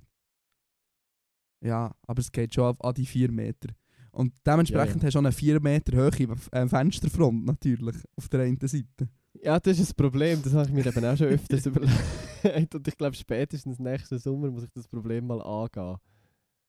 [1.61, 3.69] Ja, aber es geht schon auf, an die 4 Meter.
[4.11, 8.41] Und dementsprechend Ja, hast du auch eine 4 Meter hohe äh, Fensterfront natürlich auf der
[8.41, 9.09] einen Seite.
[9.43, 12.75] Ja, das ist das Problem, das habe ich mir eben auch schon öfters überlegt.
[12.75, 15.97] Und ich glaube, spätestens nächsten Sommer muss ich das Problem mal angehen.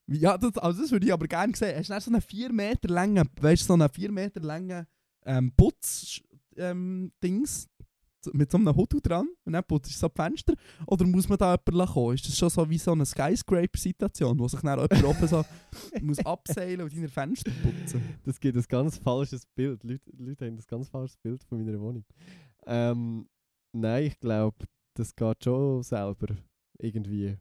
[0.08, 1.78] Ja, das, also das würde ich aber gerne sehen.
[1.78, 4.86] Hast du so einen 4 Meter langen, weißt so einen 4 Meter langen
[5.26, 6.22] ähm, Putz
[6.58, 7.68] ähm, Dings
[8.32, 10.54] mit so einem Hoodoo dran und dann putzt du so die Fenster?
[10.88, 12.16] Oder muss man da jemand kommen?
[12.16, 15.44] Ist das schon so wie so eine Skyscraper-Situation, wo sich dann jemand oben so
[16.02, 18.02] muss abseilen und deine Fenster putzen?
[18.24, 19.84] Das gibt ein ganz falsches Bild.
[19.84, 22.06] Leute, Leute haben ein ganz falsches Bild von meiner Wohnung.
[22.66, 23.28] Ähm,
[23.74, 26.36] nein, ich glaube, das geht schon selber.
[26.80, 27.38] Irgendwie.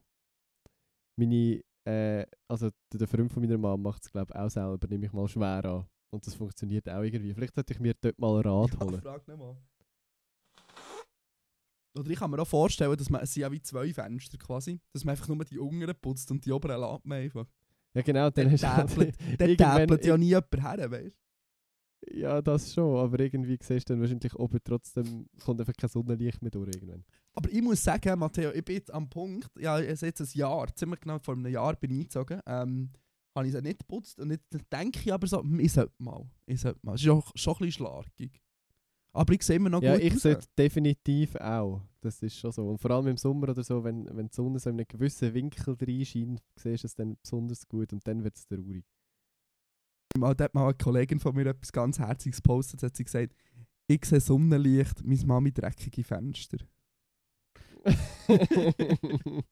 [1.15, 4.87] Meine, äh, also der der Freund von meiner Mama macht es, glaube ich, auch selber,
[4.87, 5.85] nehme ich mal schwer an.
[6.13, 7.33] Und das funktioniert auch irgendwie.
[7.33, 9.01] Vielleicht sollte ich mir dort mal einen Rat holen.
[9.01, 9.57] frag nicht mal.
[11.95, 14.79] Oder ich kann mir auch vorstellen, dass man, es sind ja wie zwei Fenster quasi,
[14.91, 17.47] dass man einfach nur die unteren putzt und die oberen lässt man einfach.
[17.95, 21.15] Ja, genau, dann Dann hast du Dann täpelt ja nie jemand her, weißt
[22.11, 26.41] Ja, das schon, aber irgendwie siehst du dann wahrscheinlich oben trotzdem, kommt einfach kein Sonnenlicht
[26.43, 27.03] mehr durch irgendwann.
[27.33, 30.39] Aber ich muss sagen, Matteo, ich bin jetzt am Punkt, ja, es ist jetzt ein
[30.39, 32.91] Jahr, ziemlich genau vor einem Jahr bin ich eingezogen, ähm,
[33.35, 36.29] habe ich sie nicht geputzt und jetzt denke ich aber so, hm, ich sollte mal,
[36.45, 36.95] ich sollte mal.
[36.95, 38.41] Es ist auch schon ein bisschen schlagig.
[39.15, 40.21] Aber ich sehe immer noch Ja, gut ich raus.
[40.23, 41.81] sollte definitiv auch.
[42.01, 42.67] Das ist schon so.
[42.67, 45.33] Und vor allem im Sommer oder so, wenn, wenn die Sonne so in einen gewissen
[45.33, 48.83] Winkel reinscheint, siehst du es dann besonders gut und dann wird es traurig.
[50.17, 53.35] Mal, hat mal eine Kollegin von mir etwas ganz Herziges gepostet, hat sie gesagt,
[53.87, 56.57] ich sehe Sonnenlicht, meine Mami dreckige Fenster.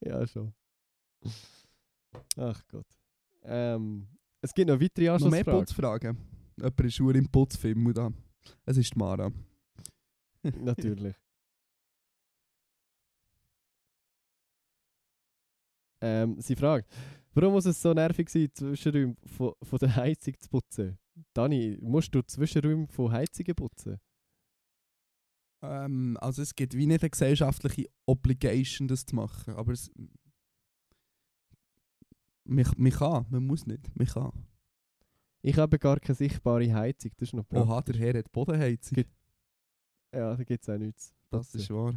[0.00, 0.54] ja, schon.
[2.36, 2.86] Ach Gott.
[3.42, 4.06] Ähm,
[4.40, 6.16] es gibt noch weitere Noch mehr Anschlussfragen.
[6.16, 6.18] Putzfragen?
[6.56, 8.10] Jemand ist schon im Putzfilm da.
[8.64, 9.30] Es ist Mara.
[10.42, 11.16] Natürlich.
[16.00, 16.90] ähm, sie fragt,
[17.34, 20.98] warum muss es so nervig sein, Zwischenräume von, von der Heizung zu putzen?
[21.34, 23.98] Dani, musst du Zwischenräume von Heizungen putzen?
[25.62, 29.90] Ähm, also es gibt wie nicht eine gesellschaftliche Obligation, das zu machen, aber es...
[32.44, 34.32] Man, man kann, man muss nicht, man kann.
[35.42, 37.44] Ich habe gar keine sichtbare Heizung, das ist noch.
[37.52, 38.96] Oha, der Herr hat Bodenheizung.
[38.96, 39.10] Gibt-
[40.14, 41.14] Ja, da gibt es auch nichts.
[41.30, 41.94] Das ist wahr.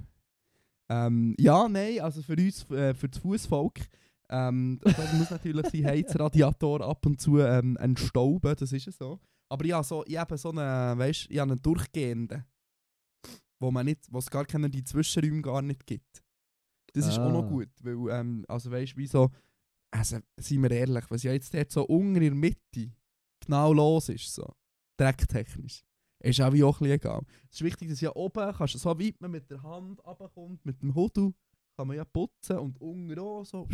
[0.90, 3.80] Ähm, ja, nein, also für uns, äh, für das Fußvolk,
[4.30, 9.20] ähm, das muss natürlich sein Heizradiator ab und zu ähm, entstauben, das ist ja so.
[9.50, 12.44] Aber ja, so, ich habe so einen, weißt, ich habe einen durchgehenden,
[13.60, 16.24] wo man nicht, wo es gar keine die Zwischenräume gar nicht gibt.
[16.94, 17.50] Das ist auch noch Ah.
[17.50, 19.32] gut, weil, ähm, also weißt, wie so,
[19.94, 22.92] also seien wir ehrlich, was ja jetzt dort so unten in der Mitte
[23.40, 24.54] genau los ist, so,
[24.98, 25.84] drecktechnisch,
[26.20, 27.22] ist auch wie auch ein bisschen egal.
[27.50, 30.66] Es ist wichtig, dass ja oben, kannst, du so weit man mit der Hand runterkommt,
[30.66, 31.34] mit dem Hudu,
[31.78, 33.68] kann man ja putzen und unten auch so.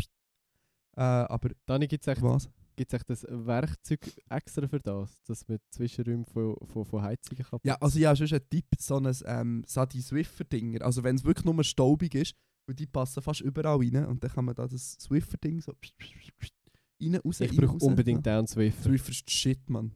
[0.96, 2.50] Äh, aber Dann gibt es echt, was?
[2.76, 7.60] gibt's echt das Werkzeug extra für das, dass man Zwischenräume von, von, von Heizungen kann
[7.62, 10.82] Ja, also ja, sonst ein Tipp, so ein ähm, so die Swiffer-Dinger.
[10.82, 12.34] Also wenn es wirklich nur staubig ist,
[12.70, 15.98] weil die passen fast überall rein und dann kann man da das Swiffer-Ding so pst,
[15.98, 16.54] pst, pst,
[17.02, 18.84] rein, raus, Ich brauche unbedingt Down Swiffer.
[18.84, 19.92] Swiffer ist shit, Mann.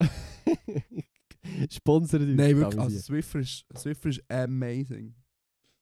[1.70, 2.34] Sponsor dich.
[2.34, 2.98] Nein, wirklich, also.
[2.98, 5.14] Swiffer ist, Swiffer ist amazing.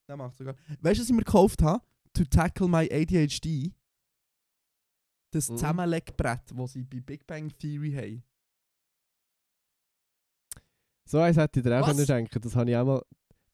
[0.09, 0.57] Der macht sogar...
[0.81, 1.85] Weißt du, was ich mir gekauft habe?
[2.15, 3.73] To tackle my ADHD.
[5.31, 5.59] Das Mhm.
[5.59, 8.25] Zusammenlegbrett, das sie bei Big Bang Theory haben.
[11.05, 13.03] So eins hätte ich dir auch können schenken Das habe ich auch mal...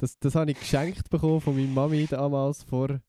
[0.04, 3.00] Das, das habe ich geschenkt bekommen von meiner Mami damals vor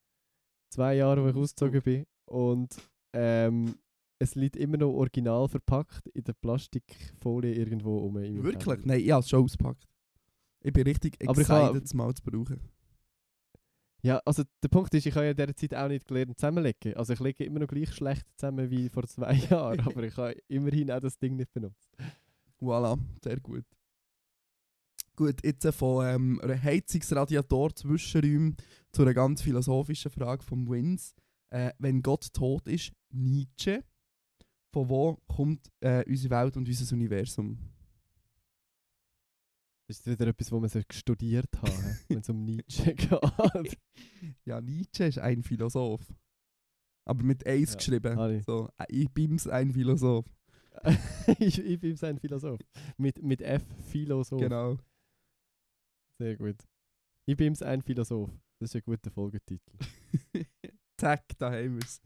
[0.69, 2.05] zwei Jahren, als ich ausgezogen bin.
[2.23, 2.73] Und
[3.13, 3.75] ähm,
[4.17, 8.15] es liegt immer noch original verpackt in der Plastikfolie irgendwo um.
[8.15, 8.85] Wirklich?
[8.85, 9.83] Nein, ich habe es schon ausgepackt.
[10.61, 12.61] Ich bin richtig Aber ich excited, habe- es mal zu brauchen.
[14.01, 16.93] Ja, also der Punkt ist, ich habe ja in dieser Zeit auch nicht gelernt zusammenlegen.
[16.93, 20.37] Also ich lege immer noch gleich schlecht zusammen wie vor zwei Jahren, aber ich habe
[20.47, 21.89] immerhin auch das Ding nicht benutzt.
[22.61, 23.65] Voilà, sehr gut.
[25.15, 28.57] Gut, jetzt äh, von ähm, einer Heizungsradiator Zwischenräumen
[28.91, 31.13] zu einer ganz philosophischen Frage vom Wins.
[31.49, 33.83] Äh, wenn Gott tot ist, Nietzsche.
[34.73, 37.57] Von wo kommt äh, unsere Welt und unser Universum?
[39.87, 41.71] Das ist wieder etwas, was man so studiert hat,
[42.09, 43.77] wenn es um Nietzsche geht.
[44.45, 46.01] Ja, Nietzsche ist ein Philosoph.
[47.05, 48.31] Aber mit Eis Ja, geschrieben.
[48.31, 48.43] ich.
[48.45, 50.25] So, äh, ich bin's ein Philosoph.
[51.39, 52.59] ich, ich bin sein Philosoph.
[52.97, 54.41] Mit, mit F, Philosoph.
[54.41, 54.77] Genau.
[56.17, 56.57] Sehr gut.
[57.25, 58.29] Ich bin ein Philosoph.
[58.59, 59.71] Das ist ein guter Folgetitel.
[60.97, 62.01] Zack, da haben wir's.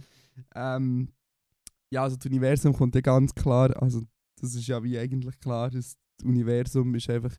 [0.56, 1.14] Ähm,
[1.92, 4.02] ja, also das Universum kommt ja ganz klar, also
[4.40, 7.36] das ist ja wie eigentlich klar, das Universum ist einfach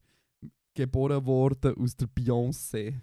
[0.75, 3.01] geboren worden aus der Beyoncé.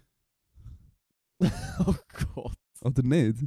[1.79, 1.95] oh
[2.33, 2.57] Gott.
[2.81, 3.45] Oder nicht?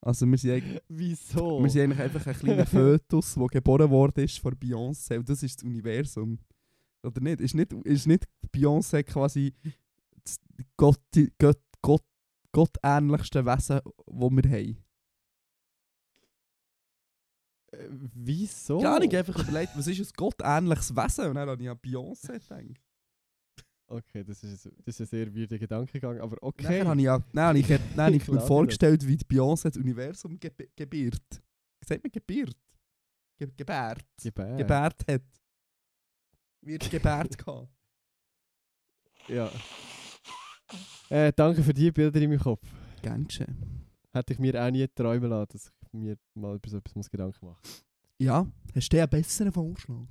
[0.00, 1.62] Also wir sind, Wieso?
[1.62, 5.42] wir sind eigentlich einfach ein kleiner Fötus, der geboren worden ist von Beyoncé und das
[5.42, 6.38] ist das Universum.
[7.04, 7.40] Oder nicht?
[7.40, 9.54] Ist nicht, ist nicht Beyoncé quasi
[10.24, 10.40] das
[10.76, 11.00] Gott,
[11.38, 12.04] Gott, Gott,
[12.52, 14.84] gottähnlichste Wesen, das wir haben?
[17.72, 18.80] Äh, Wieso?
[18.80, 21.28] Ja, ich einfach überlegt, was ist ein gottähnliches Wesen?
[21.28, 22.80] Und dann habe ich an Beyoncé gedacht.
[23.86, 26.78] Okay, das ist, das ist ein sehr weirder Gedankengang, aber okay.
[26.78, 30.38] Dann habe ich, ja, habe ich, habe ich mir vorgestellt, wie die Beyoncé das Universum
[30.40, 31.42] ge gebiert.
[31.86, 32.56] Sagt man gebiert?
[33.36, 34.06] Ge gebärt.
[34.22, 34.56] Gebär.
[34.56, 35.22] Gebärt hat.
[36.64, 37.68] Wird gebärt gehabt.
[39.28, 39.50] Ja.
[41.10, 42.66] Äh, danke für die Bilder in meinem Kopf.
[43.02, 43.86] Gern geschehen.
[44.12, 47.10] Hätte ich mir auch nie träumen lassen, dass ich mir mal über so etwas muss
[47.10, 47.60] Gedanken machen
[48.18, 50.06] Ja, hast du einen besseren Vorschlag?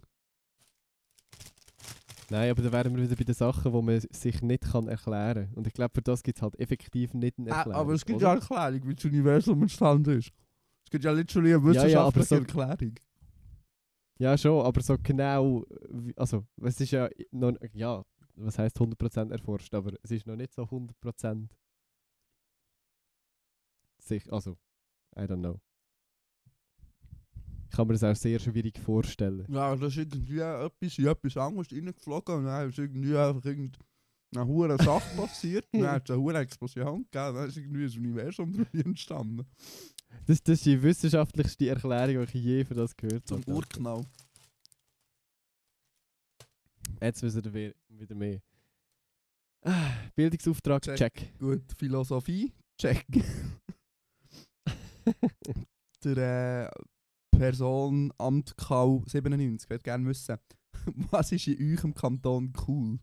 [2.29, 5.45] Nein, aber da wären wir wieder bei den Sachen, die man sich nicht kann erklären
[5.47, 5.53] kann.
[5.55, 7.81] Und ich glaube, für das gibt es halt effektiv nicht eine Ah, Erklärung.
[7.81, 8.25] aber es gibt oder?
[8.27, 10.31] ja eine Erklärung, wie das Universum entstanden ist.
[10.85, 12.95] Es gibt ja literally eine Ja, ja, wissenschaftliche so- Erklärung.
[14.19, 15.65] Ja, schon, aber so genau.
[16.15, 17.53] Also, es ist ja noch.
[17.73, 18.03] Ja,
[18.35, 21.49] was heisst 100% erforscht, aber es ist noch nicht so 100%
[23.99, 24.31] sich.
[24.31, 24.57] Also,
[25.15, 25.59] I don't know.
[27.69, 29.47] Ich kann mir das auch sehr schwierig vorstellen.
[29.49, 34.47] Ja, da ist irgendwie etwas in etwas anderes reingeflogen und dann ist irgendwie einfach irgendeine
[34.47, 35.65] hure Sache passiert.
[35.73, 37.35] Und dann hat es eine hure Explosion gegeben.
[37.35, 39.47] Dann ist irgendwie ein Universum drin entstanden.
[40.25, 43.51] Das, das ist die wissenschaftlichste Erklärung, die ich je für das gehört Zum habe.
[43.51, 44.05] Urknall.
[47.01, 48.41] Jetzt wissen wir wieder mehr.
[49.65, 50.97] Ah, Bildungsauftrag, Check.
[50.97, 51.39] check.
[51.39, 53.05] Gut, Philosophie, check.
[56.03, 60.37] Der äh, Person Amt Kau 97 würde gerne wissen,
[61.11, 62.99] was ist in eurem Kanton cool?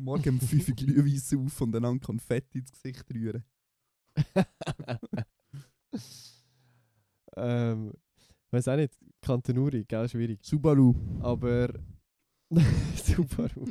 [0.00, 3.44] Morgen um 5 Uhr Glühwein auf und einander Konfetti ins Gesicht rühren.
[7.36, 7.92] Ähm,
[8.50, 10.44] weiß auch nicht, Kantonuri, gell, schwierig.
[10.44, 10.94] Subaru.
[11.20, 11.68] Aber
[12.96, 13.66] Subaru.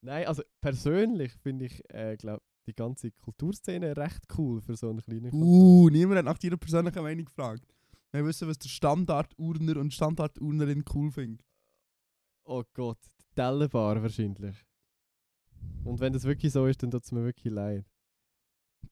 [0.00, 5.00] Nein, also persönlich finde ich, äh, glaub, die ganze Kulturszene recht cool für so einen
[5.00, 5.42] kleinen Kanton.
[5.42, 7.64] Uh, niemand hat nach deiner persönlichen Meinung gefragt.
[8.12, 11.46] Wir wissen, was der Standard-Urner und Standard-Urnerin cool findet.
[12.44, 14.56] Oh Gott, die Tellenbar wahrscheinlich.
[15.84, 17.84] Und wenn das wirklich so ist, dann tut es mir wirklich leid.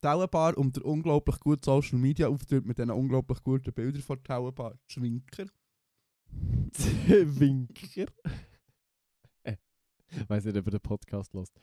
[0.04, 4.24] Tauenbar und der unglaublich gute Social Media Auftritt mit diesen unglaublich guten Bildern von der
[4.24, 4.78] Tauenbar.
[4.86, 5.46] Schwinker.
[7.08, 8.12] Winker.
[9.44, 9.56] äh,
[10.28, 11.58] weiß nicht, ob er den Podcast lässt.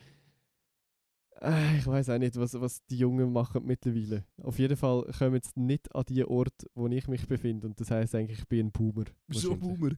[1.40, 4.24] Äh, ich weiß auch nicht, was, was die Jungen machen mittlerweile.
[4.42, 7.68] Auf jeden Fall kommen jetzt nicht an die Ort, wo ich mich befinde.
[7.68, 9.04] Und das heisst eigentlich, ich bin ein Boomer.
[9.28, 9.78] So wahrscheinlich.
[9.78, 9.90] Boomer.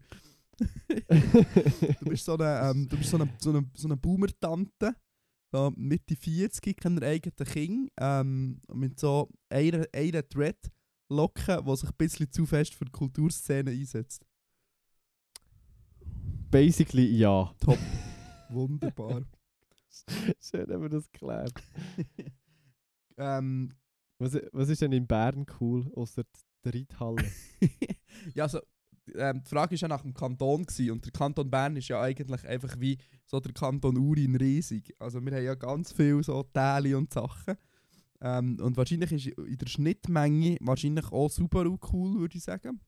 [2.01, 4.95] du bist so eine, ähm, du bist so eine, so eine, so eine Boomer-Tante.
[5.55, 7.93] So Mitte 40, kein eigenes Kind.
[8.01, 13.71] Ähm, mit so einer, einer Dread-Locke, die sich ein bisschen zu fest für die Kulturszene
[13.71, 14.27] einsetzt.
[16.51, 17.55] Basically ja.
[17.61, 17.79] Top.
[18.49, 19.23] Wunderbar.
[20.41, 21.53] Schön haben wir das geklärt.
[23.17, 23.73] ähm,
[24.19, 26.25] Was, was ist denn in Bern cool, außer
[26.65, 27.31] die Reithalle?
[28.35, 28.59] ja, also,
[29.15, 32.01] ähm, die Frage war ja nach dem Kanton gewesen, und der Kanton Bern ist ja
[32.01, 34.95] eigentlich einfach wie so der Kanton Urin riesig.
[34.99, 37.57] Also wir haben ja ganz viel so Täle und Sachen.
[38.21, 42.81] Ähm, und wahrscheinlich ist in der Schnittmenge wahrscheinlich auch Subaru cool, würde ich sagen.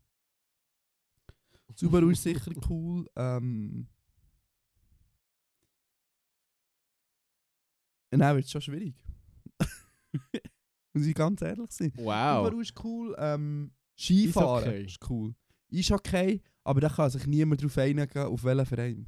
[1.74, 3.06] Subaru ist sicher cool.
[3.16, 3.88] Ähm,
[8.10, 8.94] Nein, wird schon schwierig.
[10.94, 11.92] Muss ich ganz ehrlich sein.
[11.96, 12.46] Wow.
[12.46, 13.14] Subaru ist cool.
[13.18, 14.84] Ähm, Skifahren Eishockey.
[14.86, 15.34] ist cool.
[15.68, 19.06] Ist okay, aber da kann sich niemand darauf einigen, auf welchen Verein.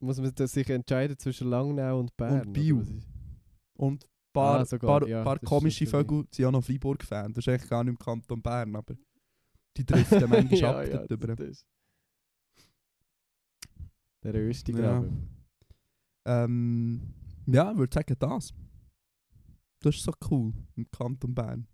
[0.00, 2.52] Muss man das sich entscheiden zwischen Langnau und Bern?
[2.52, 2.78] Biel.
[2.78, 3.08] was ist-
[3.74, 7.32] Und ein paar, Ah, sogar, paar, ja, paar komische Vögel sind auch noch Freiburg-Fan.
[7.32, 8.94] Das ist eigentlich gar nicht im Kanton Bern, aber
[9.76, 11.36] die driften manchmal ja, ab ja, dort über.
[11.36, 11.66] das ist
[14.22, 15.04] der Östi Ja.
[16.26, 17.14] Ähm,
[17.46, 18.52] ja, ich würde sagen, das.
[19.80, 21.66] Das ist so cool im Kanton Bern.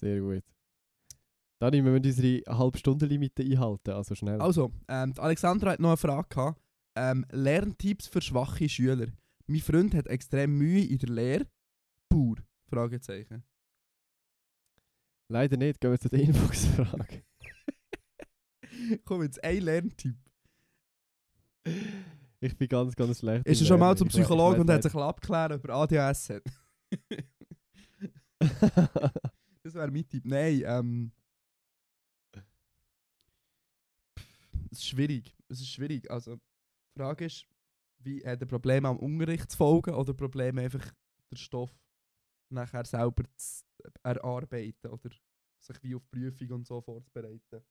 [0.00, 0.42] Sehr gut.
[1.60, 4.40] Dani, wir müssen unsere Halbstundenlimite einhalten, also schnell.
[4.40, 6.62] Also, ähm, Alexandra hat noch eine Frage gehabt.
[6.96, 9.08] Ähm, Lerntipps für schwache Schüler.
[9.46, 11.46] Mein Freund hat extrem Mühe in der Lehre.
[12.08, 12.36] Pur?
[12.70, 13.44] Fragezeichen.
[15.28, 17.24] Leider nicht, gehen wir zu der Inbox-Frage.
[19.04, 20.16] Komm jetzt, ein Lerntipp.
[22.40, 23.46] ich bin ganz, ganz schlecht.
[23.46, 26.42] Ist er schon mal zum Psychologen und hat sich abklären, ob er ADHS hat?
[29.70, 30.24] das wäre mein Tipp.
[30.24, 31.12] Nein, ähm.
[34.72, 35.34] Es ist schwierig.
[35.48, 36.10] Es ist schwierig.
[36.10, 37.46] Also, die Frage ist,
[37.98, 40.84] wie hat er Probleme am Unterricht zu folgen oder Probleme einfach
[41.30, 41.72] den Stoff
[42.48, 43.64] nachher selber zu
[44.02, 45.10] erarbeiten oder
[45.60, 47.64] sich wie auf Prüfung und so vorzubereiten?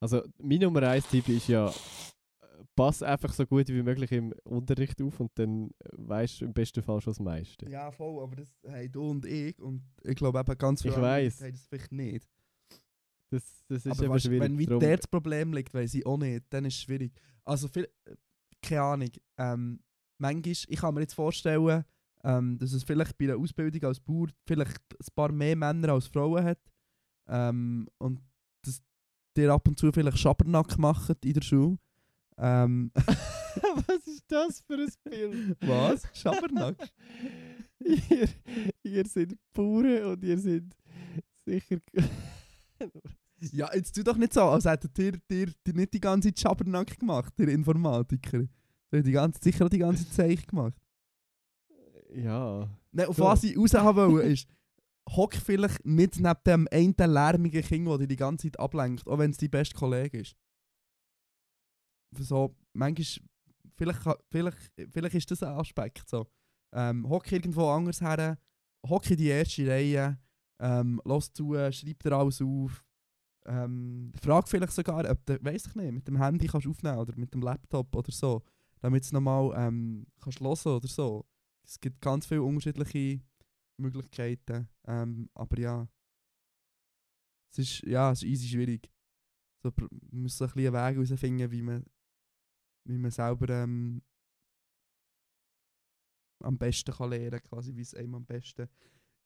[0.00, 1.72] Also, mein Nummer 1 Tipp ist ja,
[2.74, 6.82] pass einfach so gut wie möglich im Unterricht auf und dann weißt du im besten
[6.82, 7.68] Fall schon das meiste.
[7.68, 11.40] Ja, voll, aber das haben du und ich und ich glaube eben ganz viele weiss.
[11.40, 12.28] haben das vielleicht nicht.
[13.30, 14.40] Das, das ist aber weißt, schwierig.
[14.42, 17.12] wenn wie Drum- der das Problem liegt, weiß ich auch nicht, dann ist es schwierig.
[17.44, 17.88] Also, viel,
[18.60, 19.10] keine Ahnung.
[19.38, 19.80] Ähm,
[20.18, 21.84] manchmal, ich kann mir jetzt vorstellen,
[22.24, 26.06] ähm, dass es vielleicht bei einer Ausbildung als Bauer vielleicht ein paar mehr Männer als
[26.06, 26.60] Frauen hat.
[27.26, 28.20] Ähm, und
[28.64, 28.82] dass
[29.36, 31.78] die ab und zu vielleicht Schabernack machen in der Schule.
[32.38, 35.56] Ähm, Was ist das für ein Bild?
[35.60, 36.02] was?
[36.14, 36.76] Schabernack?
[37.80, 38.28] ihr,
[38.82, 40.64] ihr seid Bauern und ihr seid
[41.44, 41.78] sicher.
[43.52, 46.38] Ja, jetzt tu doch nicht so, als hättet ihr, ihr, ihr nicht die ganze Zeit
[46.38, 48.38] Schabernack gemacht, ihr Informatiker.
[48.38, 48.48] Ihr
[48.92, 50.74] habt die ganze, sicher auch die ganze Zeit gemacht.
[52.14, 52.68] ja.
[52.92, 53.24] Nein, auf So.
[53.24, 54.46] was ich raus haben wollte, ist,
[55.10, 59.18] hock vielleicht nicht neben dem einen lärmigen Kind, der dich die ganze Zeit ablenkt, auch
[59.18, 60.36] wenn es dein bester Kollege ist.
[62.18, 63.28] So, manchmal,
[63.74, 66.26] vielleicht, vielleicht, vielleicht ist das ein Aspekt so.
[66.74, 68.38] Ähm, hock irgendwo anders her,
[68.86, 70.18] hock in die erste Reihe,
[70.60, 72.84] ähm, los zu, schreib dir alles auf.
[73.44, 77.16] Ähm, frag vielleicht sogar, ob du, weiss ich nicht, mit dem Handy kannst aufnehmen oder
[77.16, 78.42] mit dem Laptop oder so,
[78.80, 81.26] damit du nochmal ähm, kannst hören oder so.
[81.64, 83.20] Es gibt ganz viele unterschiedliche
[83.78, 85.88] Möglichkeiten, ähm, aber ja,
[87.50, 88.90] es ist, ja, es ist easy schwierig.
[89.62, 91.84] So, man muss ein bisschen einen Weg herausfinden, wie man,
[92.84, 94.02] wie man selber ähm,
[96.42, 98.68] am besten kann lernen quasi, wie es einem am besten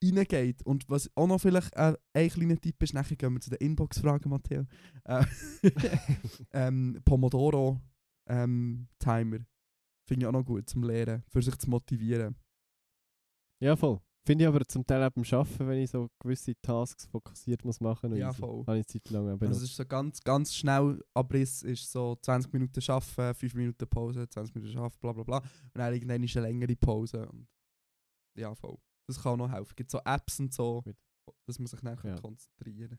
[0.03, 0.63] reingeht.
[0.65, 3.59] Und was auch noch vielleicht äh, ein kleiner Tipp ist, nachher gehen wir zu den
[3.59, 4.67] Inbox-Fragen, Matteo.
[5.05, 5.25] Äh,
[6.53, 7.81] ähm, Pomodoro
[8.29, 9.39] ähm, Timer.
[10.07, 12.37] Finde ich auch noch gut zum Lernen, für sich zu motivieren.
[13.61, 14.01] ja, voll.
[14.27, 17.81] Finde ich aber zum Teil auch beim Arbeiten, wenn ich so gewisse Tasks fokussiert muss
[17.81, 18.19] machen muss.
[18.19, 18.67] Ja, voll.
[18.67, 19.63] Habe ich Zeit lang Also benutzt.
[19.63, 24.29] es ist so ganz, ganz schnell Abriss ist so 20 Minuten arbeiten, 5 Minuten Pause,
[24.29, 25.39] 20 Minuten arbeiten, bla bla bla.
[25.39, 27.29] Und dann irgendwann ist eine längere Pause.
[27.29, 27.47] Und
[28.37, 28.77] ja, voll.
[29.09, 29.71] Das kann auch noch helfen.
[29.71, 30.83] Es gibt so Apps und so,
[31.47, 32.21] dass man sich dann Ja.
[32.21, 32.99] konzentrieren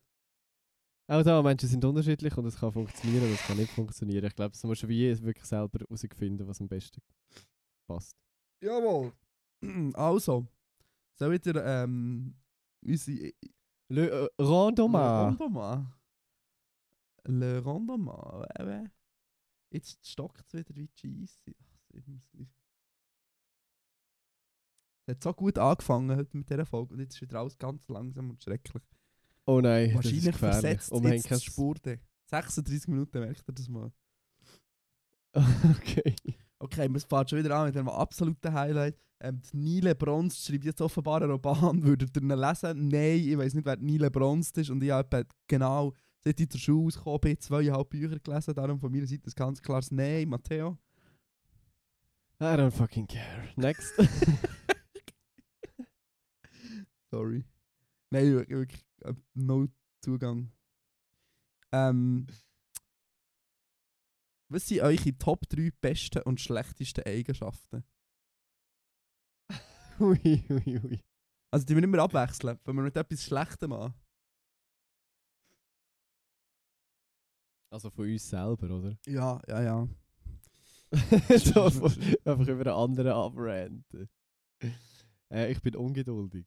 [1.09, 4.23] Auch da, Menschen sind unterschiedlich und es kann funktionieren und es kann nicht funktionieren.
[4.25, 7.01] Ich glaube, es muss schon wie wirklich selber herausfinden, was am besten
[7.85, 8.15] passt.
[8.63, 9.11] Jawohl.
[9.93, 10.45] Also,
[11.17, 12.35] soll ich dir ähm,
[12.81, 13.33] unsere...
[13.89, 15.29] Le äh, Randoma.
[17.25, 18.45] Le Rondement.
[18.57, 18.89] Le äh, äh.
[19.69, 21.39] Jetzt stockt es wieder wie Cheese.
[21.49, 22.51] Ach, immer das Gleiche.
[25.05, 27.87] Es hat so gut angefangen heute mit dieser Folge und jetzt ist wieder alles ganz
[27.87, 28.83] langsam und schrecklich.
[29.45, 30.59] Oh nein, das ist Wahrscheinlich gefährlich.
[30.61, 31.99] versetzt haben jetzt die Spurde.
[32.25, 33.91] 36 Minuten, merkt ihr das mal.
[35.77, 36.15] okay.
[36.59, 38.97] Okay, wir fangen schon wieder an mit einem absoluten Highlight.
[39.19, 41.83] Ähm, Nile Bronst schreibt jetzt offenbar einen Roman.
[41.83, 42.87] Würdet ihr ihn lesen?
[42.87, 44.69] Nein, ich weiß nicht, wer Nile Bronst ist.
[44.69, 48.55] Und ich habe genau, seit ich zur Schule rausgekommen bin, zweieinhalb Bücher gelesen.
[48.55, 50.77] Darum von meiner Seite ein ganz klares Nein, Matteo.
[52.39, 53.49] I don't fucking care.
[53.55, 53.93] Next.
[57.11, 57.43] Sorry.
[58.11, 59.67] Nein, wirklich, wirklich äh, no
[60.01, 60.51] Zugang.
[61.71, 62.27] Ähm,
[64.49, 67.83] was sind eure Top 3 besten und schlechtesten Eigenschaften?
[69.99, 71.03] ui, ui, ui.
[71.51, 73.93] Also, die wir nicht mehr abwechseln, wenn wir mit etwas Schlechtem an.
[77.69, 78.97] Also von uns selber, oder?
[79.05, 79.87] Ja, ja, ja.
[81.37, 81.65] so,
[82.25, 84.09] einfach über einen anderen abranten.
[85.29, 86.45] Äh, ich bin ungeduldig.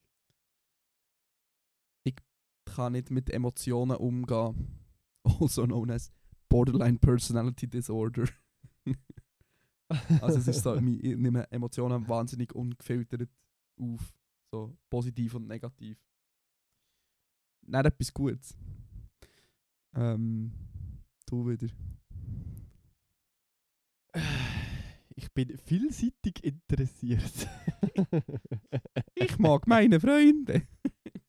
[2.65, 4.79] kann nicht mit Emotionen umgehen.
[5.23, 6.11] Also known as
[6.51, 8.29] Borderline Personality Disorder.
[10.21, 13.29] also es ist so, ich nehme Emotionen wahnsinnig ungefiltert
[13.81, 14.13] auf.
[14.53, 15.97] So positiv und negativ.
[17.63, 18.57] Nicht etwas Gutes.
[19.95, 20.53] Ähm,
[21.27, 21.69] du wieder.
[25.15, 27.49] Ich bin vielseitig interessiert.
[29.15, 30.67] Ich mag meine Freunde.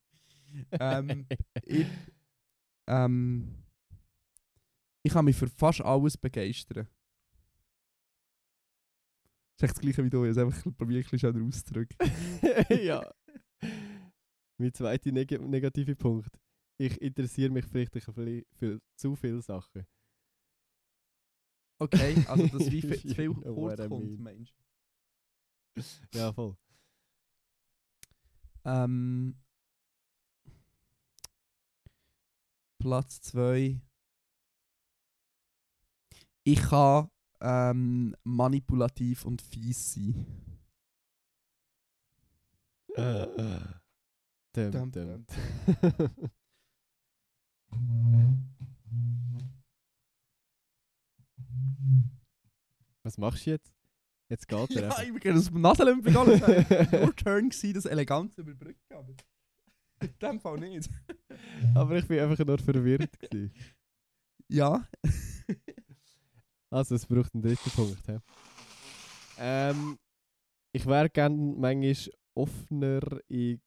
[0.80, 1.26] ähm,
[1.64, 1.86] ich,
[2.86, 3.61] ähm,
[5.02, 6.88] ich kann mich für fast alles begeistern.
[9.56, 11.96] Das ist echt das gleiche wie du, ich es einfach probiert, ein bisschen schöner auszudrücken.
[12.84, 13.12] ja.
[14.58, 16.38] Mein zweiter neg negative Punkt.
[16.78, 19.86] Ich interessiere mich vielleicht ein bisschen für zu viele Sachen.
[21.78, 24.54] Okay, also dass wie viel, zu viel kurz kommt, meinst
[26.14, 26.56] Ja, voll.
[28.64, 29.36] Ähm,
[32.78, 33.80] Platz 2.
[36.44, 37.08] Ich kann
[37.40, 40.26] ähm, manipulativ und fies sein.
[42.94, 43.26] Äh,
[44.54, 45.26] Dum, Dum, dum.
[53.02, 53.72] Was machst du jetzt?
[54.28, 56.40] Jetzt geht er Ja, ich bin das Nasenlümpel alles.
[56.92, 58.80] Nur Turn gewesen, das elegant zu überbrücken.
[58.94, 59.14] Aber
[60.00, 60.90] in dem Fall nicht.
[61.74, 63.10] Aber ich bin einfach nur verwirrt.
[64.48, 64.86] Ja.
[66.72, 68.06] Also, es braucht einen dritten Punkt.
[68.06, 68.16] He?
[69.36, 69.98] Ähm,
[70.72, 73.60] ich wäre gerne manchmal offener in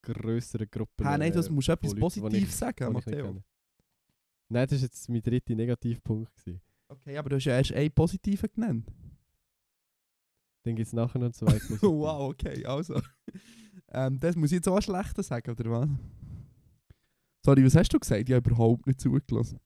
[0.00, 1.04] grösseren Gruppen.
[1.04, 3.42] Hä, nein, das äh, musst du etwas Positives sagen, Matteo.
[4.48, 6.32] Nein, das war jetzt mein dritter Negativpunkt.
[6.36, 6.60] Gewesen.
[6.86, 8.92] Okay, aber du hast ja erst einen positiven genannt.
[10.64, 11.90] Dann gibt es nachher noch zwei positive.
[11.90, 13.00] wow, okay, also.
[13.88, 15.88] ähm, das muss ich jetzt auch einen schlechten sagen, oder was?
[17.44, 18.28] Sorry, was hast du gesagt?
[18.28, 19.58] Ich habe überhaupt nicht zugelassen.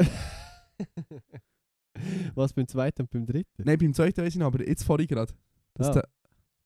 [2.34, 3.62] Was beim zweiten und beim dritten?
[3.64, 5.32] Nein, beim zweiten weiß ich noch, aber jetzt vorhin gerade.
[5.74, 6.08] dass Ah.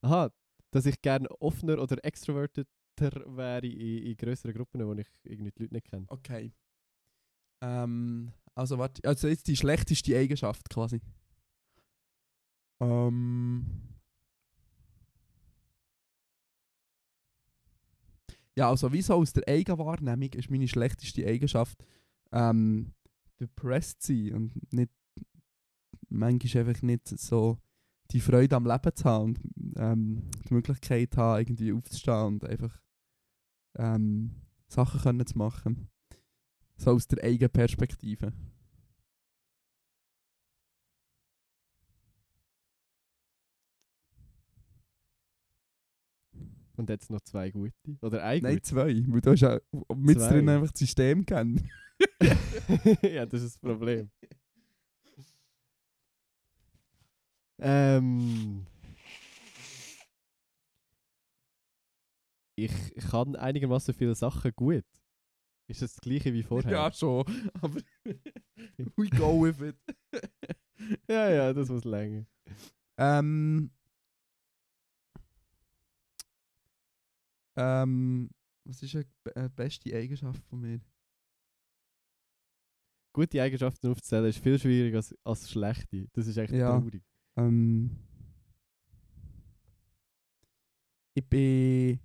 [0.01, 0.31] Aha,
[0.71, 2.67] dass ich gerne offener oder extroverteder
[2.99, 6.05] wäre in, in grösseren Gruppen, wo ich irgendwie die Leute nicht kenne.
[6.09, 6.53] Okay.
[7.61, 11.01] Ähm, also warte, also jetzt die schlechteste Eigenschaft quasi.
[12.79, 13.65] Ähm.
[18.55, 21.77] Ja, also wie so aus der Eigenwahrnehmung ist meine schlechteste Eigenschaft
[22.31, 22.93] ähm,
[23.39, 24.91] depressed sein und nicht
[26.09, 27.57] manchmal einfach nicht so
[28.11, 32.81] die Freude am Leben zu haben und ähm, die Möglichkeit haben, irgendwie aufzustehen und einfach
[33.77, 34.31] ähm,
[34.67, 35.89] Sachen können zu machen.
[36.77, 38.33] So aus der eigenen Perspektive.
[46.77, 47.73] Und jetzt noch zwei gute.
[48.01, 48.61] Oder ein Nein, gute.
[48.61, 49.03] zwei.
[49.07, 49.59] Weil du hast ja
[49.95, 51.67] mit drin einfach das System kennen.
[53.01, 54.11] ja, das ist das Problem.
[57.59, 58.65] Ähm.
[62.55, 64.83] Ich kann einigermaßen viele Sachen gut.
[65.69, 66.71] Ist das das gleiche wie vorher?
[66.71, 67.23] Ja, schon.
[67.61, 67.79] Aber
[68.95, 69.77] we go with it.
[71.09, 72.25] ja, ja, das muss länger.
[72.97, 73.71] ähm,
[77.59, 78.29] Ähm,
[78.65, 79.05] was ist eine
[79.35, 80.79] äh, beste Eigenschaft von mir?
[83.13, 86.07] Gute Eigenschaften aufzuzählen ist viel schwieriger als, als schlechte.
[86.13, 86.79] Das ist echt Ja.
[86.79, 87.03] traurig.
[87.37, 87.95] Ähm,
[91.13, 91.99] ich bin.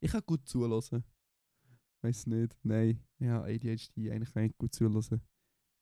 [0.00, 1.04] Ich kann gut zuhören.
[2.02, 2.56] Weiß nicht.
[2.62, 3.02] Nein.
[3.18, 5.20] Ja, ADHD, eigentlich kann ich gut zuhören.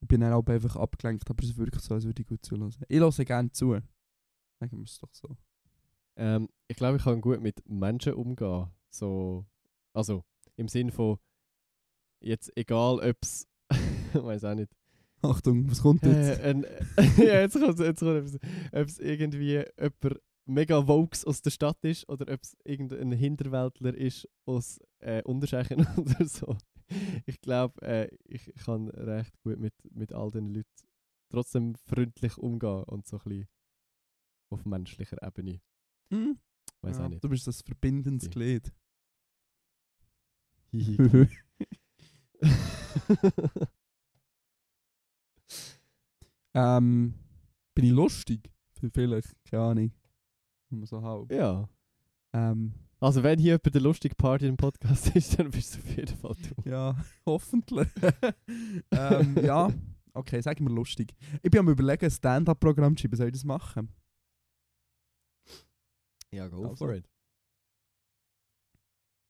[0.01, 2.45] Ich bin dann auch einfach abgelenkt, aber es ist wirklich so, als würde ich gut
[2.45, 2.75] zuhören.
[2.89, 3.73] Ich höre gerne zu.
[4.61, 5.37] Sagen wir es doch so.
[6.17, 8.71] Ähm, ich glaube, ich kann gut mit Menschen umgehen.
[8.91, 9.45] So,
[9.93, 10.25] also
[10.57, 11.19] im Sinn von
[12.21, 13.49] jetzt egal, ob es,
[14.13, 14.73] weiß auch nicht,
[15.25, 16.41] Achtung, was kommt jetzt?
[16.41, 16.67] äh, ein,
[17.19, 18.35] ja, jetzt kommt jetzt kommt etwas,
[18.73, 23.95] ob es irgendwie jemand mega Vokes aus der Stadt ist oder ob es irgendein Hinterwäldler
[23.95, 26.57] ist aus äh, Unterschächen oder so.
[27.27, 30.69] Ich glaube, äh, ich kann recht gut mit, mit all den Leuten
[31.31, 33.49] trotzdem freundlich umgehen und so ein bisschen
[34.51, 35.61] auf menschlicher Ebene.
[36.11, 36.39] Hm?
[36.83, 37.25] Weiß Ja, auch nicht.
[37.25, 38.31] Du bist das verbindendes.
[38.31, 38.73] Glied.
[46.55, 47.15] ähm,
[47.75, 48.51] bin ich lustig?
[48.93, 49.93] Vielleicht, keine Ahnung.
[50.71, 51.31] Nur so halb.
[51.33, 51.69] ja.
[52.33, 55.97] Ähm, Also wenn hier jemand der lustige Party im Podcast ist, dann bist du auf
[55.97, 56.69] jeden Fall du.
[56.71, 56.97] ja,
[57.27, 57.89] hoffentlich.
[58.91, 59.73] ähm, ja,
[60.15, 61.15] okay, sag mir lustig.
[61.43, 63.17] Ich bin am überlegen, ein Stand-Up-Programm zu schreiben.
[63.17, 63.89] Soll ich das machen?
[66.33, 66.77] Ja, go Also.
[66.87, 67.09] for it.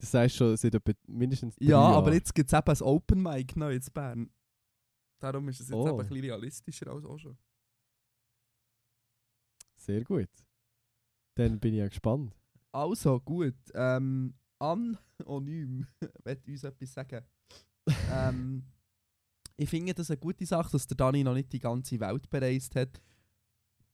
[0.01, 1.95] Das sagst schon seit etwa mindestens drei Ja, Jahren.
[1.95, 4.31] aber jetzt gibt es eben ein Open Mic neu in Bern.
[5.19, 5.89] Darum ist es jetzt Oh.
[5.89, 7.37] eben ein bisschen realistischer als auch schon.
[9.77, 10.29] Sehr gut.
[11.37, 12.35] Dann bin ich ja gespannt.
[12.73, 13.55] Also, gut.
[13.75, 15.87] Ähm, Anonym
[16.25, 17.25] wird uns etwas sagen.
[18.11, 18.65] ähm,
[19.57, 22.75] ich finde das eine gute Sache, dass der Dani noch nicht die ganze Welt bereist
[22.77, 23.01] hat.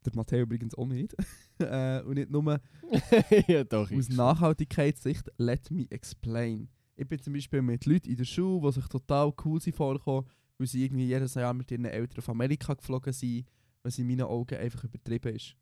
[0.04, 1.14] Der Matteo übrigens auch nicht.
[1.58, 2.60] äh, und nicht nur
[3.48, 3.90] ja, doch.
[3.90, 4.08] aus.
[4.08, 5.28] Nachhaltigkeitssicht.
[5.36, 6.68] Let me explain.
[6.96, 10.28] Ich bin zum Beispiel mit Leuten in der Schule, die sich total cool sind vorgekommen,
[10.60, 13.46] weil sie irgendwie jedes Jahr mit ihren Eltern auf Amerika geflogen sind,
[13.82, 15.56] was in meinen Augen einfach übertrieben ist.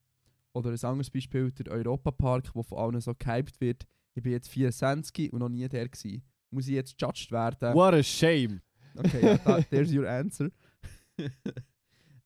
[0.53, 3.87] Oder ein anderes Beispiel, der Europapark, der von allen so gehypt wird.
[4.15, 6.25] Ich bin jetzt 24 und noch nie der gewesen.
[6.51, 7.75] Muss ich jetzt judged werden?
[7.75, 8.61] What a shame.
[8.97, 10.51] Okay, ja, da, there's your answer.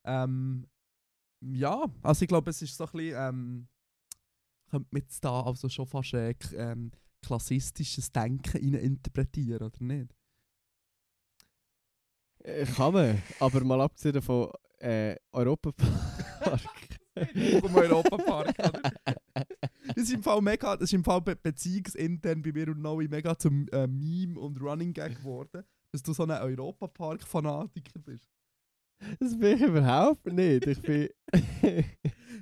[0.04, 0.66] ähm,
[1.44, 3.68] ja, also ich glaube, es ist so ein bisschen, ähm,
[4.70, 10.14] könnte man jetzt da also schon fast äh, ähm, klassistisches Denken interpretieren, oder nicht?
[12.44, 15.86] Äh, Kann man, aber mal abgesehen davon, äh, Europapark.
[17.60, 18.92] Vom Europapark, oder?
[19.94, 23.06] Das ist im Fall mega, das ist im Fall be beziehungsintern bei mir und Noe
[23.08, 28.28] mega zum äh, Meme und Running Gag geworden, dass du so ein Europapark-Fanatiker bist.
[29.20, 30.66] das bin ich überhaupt nicht.
[30.66, 31.08] Ich bin.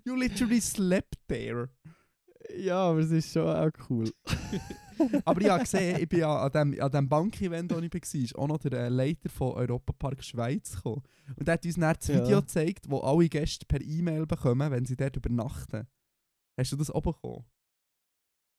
[0.04, 1.68] You literally slept there.
[2.56, 4.10] ja, aber es ist schon auch cool.
[5.24, 8.42] Aber ich habe gesehen, ich bin ja an dem, an dem Bank-Event, wo ich war,
[8.42, 11.02] auch noch der äh, Leiter von Europapark Schweiz gekommen.
[11.36, 12.22] Und der hat uns dann das Ja.
[12.24, 15.86] Video gezeigt, wo alle Gäste per E-Mail bekommen, wenn sie dort übernachten.
[16.58, 17.44] Hast du das auch bekommen?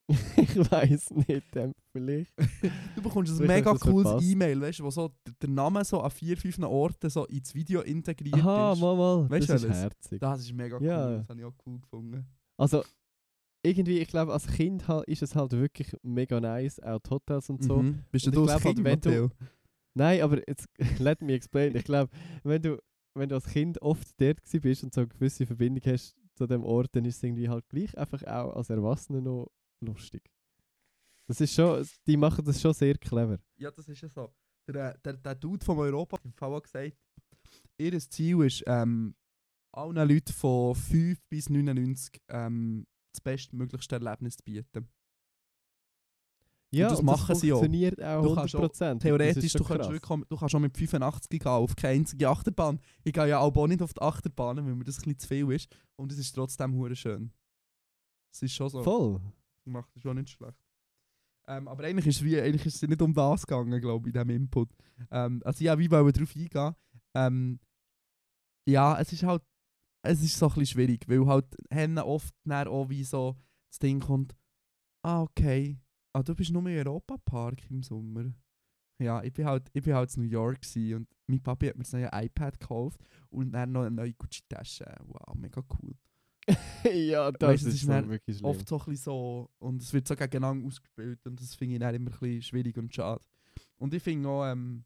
[0.38, 2.34] ich weiß nicht, ähm, vielleicht.
[2.96, 4.22] Du bekommst ein mega cooles.
[4.24, 5.12] E-Mail, weißt du, wo so
[5.42, 8.80] der, Name so an vier, fünf Orten so ins Video integriert Aha, ist.
[8.80, 9.30] mal, mal.
[9.30, 9.82] Weißt das ist alles?
[9.84, 10.20] herzig.
[10.20, 11.18] Das ist mega cool, Ja.
[11.18, 12.26] das habe ich auch cool gefunden.
[12.58, 12.84] Also,
[13.64, 17.50] irgendwie, ich glaube, als Kind halt, ist es halt wirklich mega nice, auch die Hotels
[17.50, 17.82] und so.
[17.82, 18.04] Mhm.
[18.12, 19.30] Bist Und du ich das Kind, halt, wenn du-?
[19.94, 20.68] Nein, aber jetzt,
[21.00, 21.76] let me explain.
[21.76, 22.12] Ich glaube,
[22.44, 22.82] wenn du,
[23.14, 26.48] wenn du als Kind oft dort gewesen bist und so eine gewisse Verbindung hast zu
[26.48, 29.52] dem Ort, dann ist es irgendwie halt gleich einfach auch als Erwachsener noch
[29.84, 30.32] lustig.
[31.28, 33.40] Das ist schon, die machen das schon sehr clever.
[33.58, 34.34] Ja, das ist ja so.
[34.68, 36.96] Der, äh, der, der Dude vom Europa hat im auch gesagt,
[37.78, 39.16] ihr Ziel ist, ähm,
[39.74, 44.88] allen Leuten von 5 bis 99 ähm, das bestmöglichste Erlebnis zu bieten.
[46.74, 47.60] Ja, das und machen sie auch.
[47.60, 49.00] funktioniert auch Du kannst auch 100%.
[49.00, 52.80] Theoretisch, das du kannst, wirklich, du kannst auch mit 85 gehen, auf keine einzige Achterbahn.
[53.04, 55.52] Ich gehe ja auch nicht auf die Achterbahn, weil mir das ein bisschen zu viel
[55.52, 55.68] ist.
[55.98, 57.34] Und es ist trotzdem hure schön.
[58.32, 58.84] Es ist schon so.
[58.84, 59.20] Voll.
[59.66, 60.58] Macht das schon nicht schlecht.
[61.48, 64.16] Ähm, aber eigentlich ist, es wie, eigentlich ist es nicht um das gegangen, glaube ich,
[64.16, 64.70] in diesem Input.
[65.12, 66.76] Ähm, also ja, wie wollen wir darauf eingehen?
[67.14, 67.60] Ähm,
[68.66, 69.44] ja, es ist halt,
[70.04, 73.36] es ist so ein bisschen schwierig, weil halt haben oft dann auch wie so
[73.70, 74.36] das Ding kommt,
[75.04, 75.80] ah okay,
[76.14, 78.34] ah du bist nur im Europapark im Sommer.
[79.02, 81.84] Ja, ich bin halt, ich bin halt in New York und mein Papi hat mir
[81.84, 84.86] das neue iPad gekauft und dann noch eine neue Gucci-Tasche.
[85.06, 85.96] Wow, mega cool.
[86.94, 90.08] ja, das Weißt ist, ist dann wirklich oft so ein bisschen so und es wird
[90.08, 93.24] so gegeneinander ausgespielt und das finde ich dann immer ein bisschen schwierig und schade.
[93.78, 94.86] Und ich finde auch, ähm,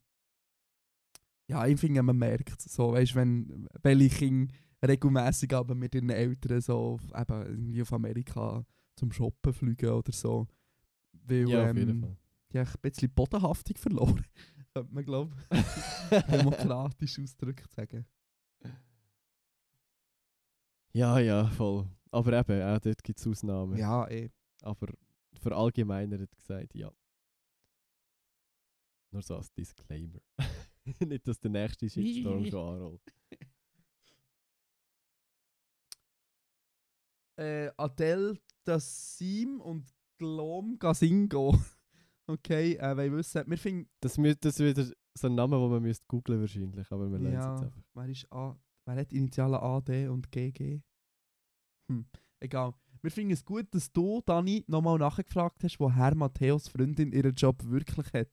[1.47, 4.53] ja, ich finde, man merkt so, weißt du, wenn welche Kinder
[4.87, 8.65] regelmäßig aber mit ihren Eltern so auf, eben irgendwie auf Amerika
[8.95, 10.47] zum Shoppen fliegen oder so,
[11.11, 12.17] Weil Ja, auf jeden ähm, Fall.
[12.51, 14.25] die haben ein bisschen Bodenhaftung verloren.
[14.73, 15.35] Könnte man, glaube
[16.31, 18.05] demokratisch ausgedrückt sagen.
[20.91, 21.89] Ja, ja, voll.
[22.11, 23.77] Aber eben, auch dort gibt es Ausnahmen.
[23.77, 24.29] Ja, eh.
[24.61, 24.87] Aber
[25.41, 26.91] verallgemeinert gesagt, ja.
[29.11, 30.19] Nur so als Disclaimer.
[31.05, 33.13] Nicht, dass der nächste Shitstorm schon anrollt.
[37.37, 41.57] Äh, Adele Dassim und Glom Gasingo.
[42.27, 45.81] okay, äh, weil wissen, wir finden, Das, das ist wieder so ein Name, den man
[45.81, 47.83] müsste googlen wahrscheinlich, aber wir lernen es jetzt einfach.
[47.93, 50.81] wer ist A, wer hat Initialen AD und GG?
[51.91, 52.05] Hm,
[52.39, 52.73] egal.
[53.01, 57.63] Wir finden es gut, dass du, Dani, nochmal nachgefragt hast, woher Matthäus Freundin ihren Job
[57.65, 58.31] wirklich hat.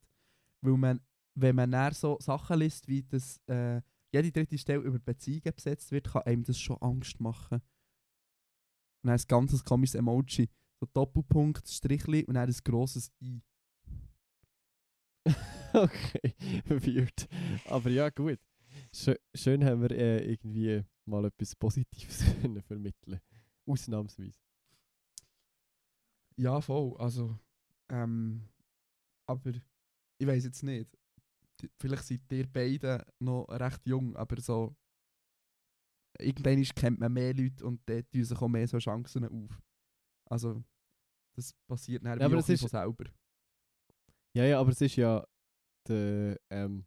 [0.64, 1.00] Weil man,
[1.34, 3.82] wenn man dann so Sachen liest, wie das äh,
[4.12, 7.61] jede dritte Stelle über Beziehungen besetzt wird, kann einem das schon Angst machen.
[9.03, 10.48] Und dann ein ganzes komisches Emoji.
[10.80, 13.42] So Doppelpunkt, Strichli und dann ein grosses I.
[15.72, 16.34] okay,
[16.66, 17.28] weird.
[17.66, 18.38] Aber ja, gut.
[18.92, 23.20] Schö schön haben wir äh, irgendwie mal etwas Positives können vermitteln
[23.66, 24.38] Ausnahmsweise.
[26.36, 26.96] Ja, voll.
[26.98, 27.38] Also,
[27.88, 28.48] ähm,
[29.26, 29.53] aber
[30.18, 30.88] ich weiß jetzt nicht.
[31.78, 34.74] Vielleicht seid ihr beide noch recht jung, aber so.
[36.23, 39.61] Irgendwann kennt man mehr Leute und dort tun sich auch mehr so Chancen auf.
[40.27, 40.62] Also,
[41.35, 43.05] das passiert dann Ja, aber ist- von selber.
[44.35, 45.25] Ja, ja, aber es ist ja
[45.87, 46.87] der, ähm,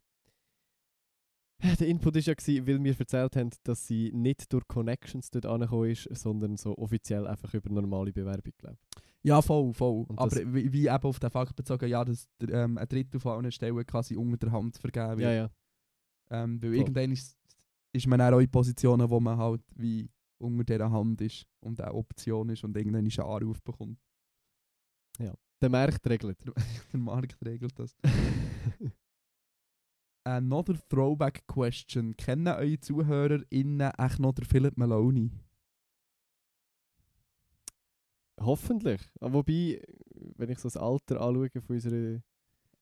[1.79, 5.45] der Input ist ja gewesen, weil wir erzählt haben, dass sie nicht durch Connections dort
[5.45, 8.77] angekommen ist, sondern so offiziell einfach über normale Bewerbung, glaube
[9.23, 10.05] Ja, voll, voll.
[10.07, 13.33] Und aber wie, wie eben auf den Fakt bezogen, ja, dass ähm, ein Drittel von
[13.37, 15.21] allen Stellen quasi unter der Hand vergeben wird.
[15.21, 15.49] Ja, ja.
[16.31, 16.77] Ähm, weil Voll.
[16.79, 17.37] irgendwann ist,
[17.95, 21.93] ist man auch in Positionen, wo man halt wie unter dieser Hand ist und auch
[21.93, 23.97] Option ist und irgendwann einen Anruf bekommt.
[25.61, 26.37] Der Markt regelt.
[26.93, 27.95] Der Markt regelt das.
[30.23, 32.15] Another throwback question.
[32.17, 35.31] Kennen eure ZuhörerInnen echt noch den Philip Maloney?
[38.41, 39.01] Hoffentlich.
[39.21, 39.81] Ah, Wobei,
[40.35, 42.23] wenn ich so das Alter anschaue von unseren,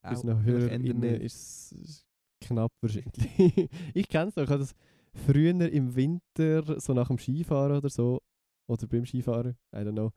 [0.01, 2.05] unseren HörerInnen, ist es
[2.41, 3.69] knapp wahrscheinlich.
[3.93, 4.73] ich kenne es noch, ich habe das
[5.13, 8.21] früher im Winter, so nach dem Skifahren oder so,
[8.67, 10.11] oder beim Skifahren, I don't know,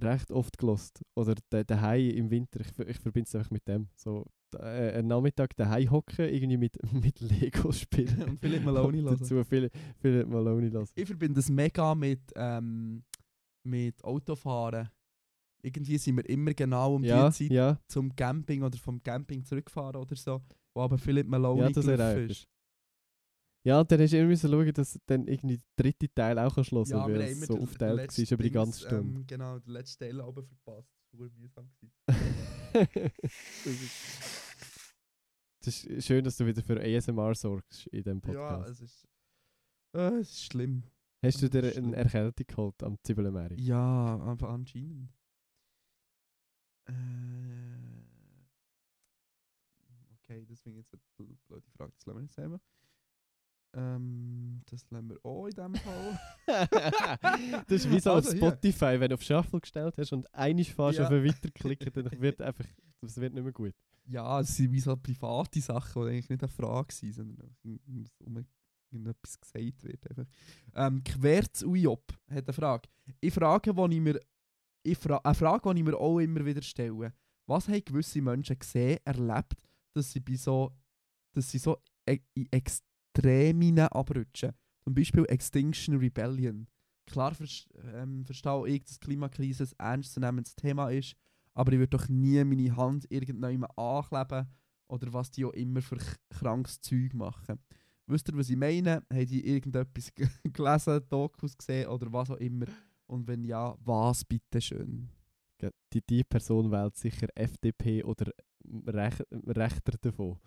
[0.00, 1.02] recht oft gelost.
[1.16, 3.88] Oder da- daheim im Winter, ich, ich verbinde es einfach mit dem.
[3.94, 8.22] So, äh, einen Nachmittag daheim hocken, irgendwie mit, mit Lego spielen.
[8.30, 9.18] Und Philip Maloney hören.
[9.18, 10.92] Dazu Philip, Philip Maloney lassen.
[10.96, 13.02] Ich verbinde es mega mit, ähm,
[13.64, 14.88] mit Autofahren.
[15.62, 17.78] Irgendwie sind wir immer genau um Ja, die Zeit ja.
[17.88, 20.40] zum Camping oder vom Camping zurückfahren oder so,
[20.74, 21.84] wo aber Philip Maloney Ja, das
[22.30, 22.48] ist.
[23.64, 26.64] Ja, dann hast du immer müssen schauen, dass dann irgendwie der dritte Teil auch hören
[26.64, 29.18] Ja, weil wir haben es immer so den- letzten war über die ganze Stunde.
[29.20, 30.88] Ähm, genau, den letzten Teil aber verpasst.
[31.12, 31.70] War mühsam.
[31.80, 31.92] gewesen.
[35.62, 38.70] das, ist, schön, dass du wieder für ASMR sorgst in diesem Ja, Podcast.
[38.70, 39.08] es ist,
[39.96, 40.82] äh, es ist schlimm.
[41.24, 41.94] Hast du dir eine schlimm.
[41.94, 43.52] Erkältung geholt am Zwiebelmeer?
[43.58, 45.10] Ja, einfach anscheinend.
[46.86, 46.92] Äh,
[50.14, 51.92] okay, ich jetzt eine bl- blöde Frage.
[51.96, 52.60] Das lassen wir nicht selber.
[53.74, 56.18] Ähm, das lassen wir auch in dem Fall.
[57.66, 58.48] das ist wie so Also auf hier.
[58.48, 61.04] Spotify, wenn du auf Shuffle gestellt hast und einisch fährst Ja.
[61.06, 62.64] auf Weiterklicken, dann wird einfach,
[63.00, 63.74] das wird nicht mehr gut.
[64.06, 68.46] Ja, es sind wie so private Sachen, die eigentlich nicht eine Frage sind, sondern um
[68.90, 70.08] irgendetwas gesagt wird.
[70.10, 70.24] Einfach.
[70.74, 72.88] Ähm, Querz Ujob hat eine Frage.
[73.20, 74.18] Ich frage, wo ich mir,
[74.82, 77.12] ich fra eine Frage, die ich mir auch immer wieder stelle.
[77.46, 79.54] Was haben gewisse Menschen gesehen, erlebt,
[79.92, 80.72] dass sie bei so,
[81.32, 81.76] dass sie so
[82.08, 82.48] e in
[83.18, 84.52] Extremen abrutschen?
[84.84, 86.66] Zum Beispiel Extinction Rebellion.
[87.06, 91.16] Klar vers ähm, verstehe ich, dass Klimakrise ein ernstzunehmendes Thema ist,
[91.54, 94.46] aber ich würde doch nie meine Hand irgendjemandem ankleben
[94.88, 95.98] oder was die auch immer für
[96.30, 97.58] krankes Zeug machen.
[98.06, 99.02] Wisst ihr, was ich meine?
[99.12, 100.12] Haben die irgendetwas
[100.44, 102.66] gelesen, Dokus gesehen oder was auch immer?
[103.06, 105.08] Und wenn ja, was bitte schön?
[105.58, 108.30] Ge- Die, die Person wählt sicher FDP oder
[108.86, 110.38] Rech, Rechter davon.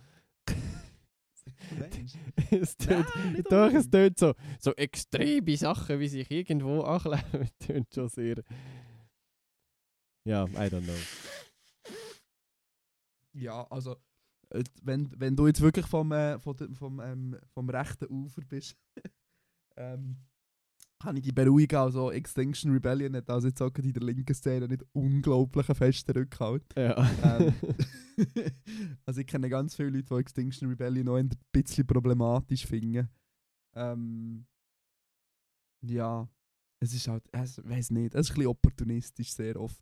[2.52, 7.94] es tönt, Nein, doch, es tönt so, so extreme Sachen, wie sich irgendwo ankleben, tönt
[7.94, 8.44] schon sehr...
[10.28, 10.94] Ja, I don't know.
[13.34, 13.96] Ja, also,
[14.50, 18.78] äh, wenn, wenn du jetzt wirklich vom, äh, vom, vom, ähm, vom rechten Ufer bist,
[19.78, 20.18] ähm,
[21.02, 21.78] kann ich dich beruhigen.
[21.78, 26.12] Also, Extinction Rebellion hat also jetzt auch in der linken Szene nicht unglaublich einen festen
[26.12, 26.64] Rückhalt.
[26.78, 27.10] Ja.
[27.24, 27.54] Ähm,
[29.06, 33.10] also, ich kenne ganz viele Leute, die Extinction Rebellion noch ein bisschen problematisch finden.
[33.74, 34.46] Ähm,
[35.82, 36.28] ja,
[36.80, 39.82] es ist halt, ich weiß nicht, es ist ein bisschen opportunistisch sehr oft.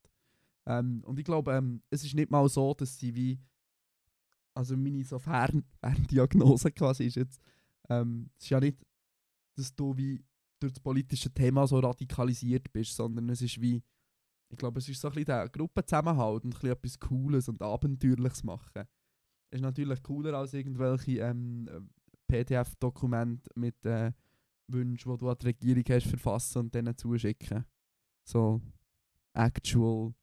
[0.65, 3.39] Ähm, und ich glaube, ähm, es ist nicht mal so, dass sie wie,
[4.53, 7.41] also meine so Fern Ferndiagnose quasi ist jetzt,
[7.89, 8.77] ähm, es ist ja nicht,
[9.55, 10.23] dass du wie
[10.59, 13.81] durch das politische Thema so radikalisiert bist, sondern es ist wie,
[14.51, 17.61] ich glaube, es ist so ein bisschen der Gruppenzusammenhalt und ein bisschen etwas Cooles und
[17.61, 18.85] Abenteuerliches machen.
[19.51, 21.89] Ist natürlich cooler als irgendwelche ähm,
[22.27, 24.11] PDF-Dokumente mit äh,
[24.67, 27.65] Wünschen, die du an die Regierung hast, verfassen und denen zuschicken.
[28.27, 28.61] So
[29.33, 30.13] actual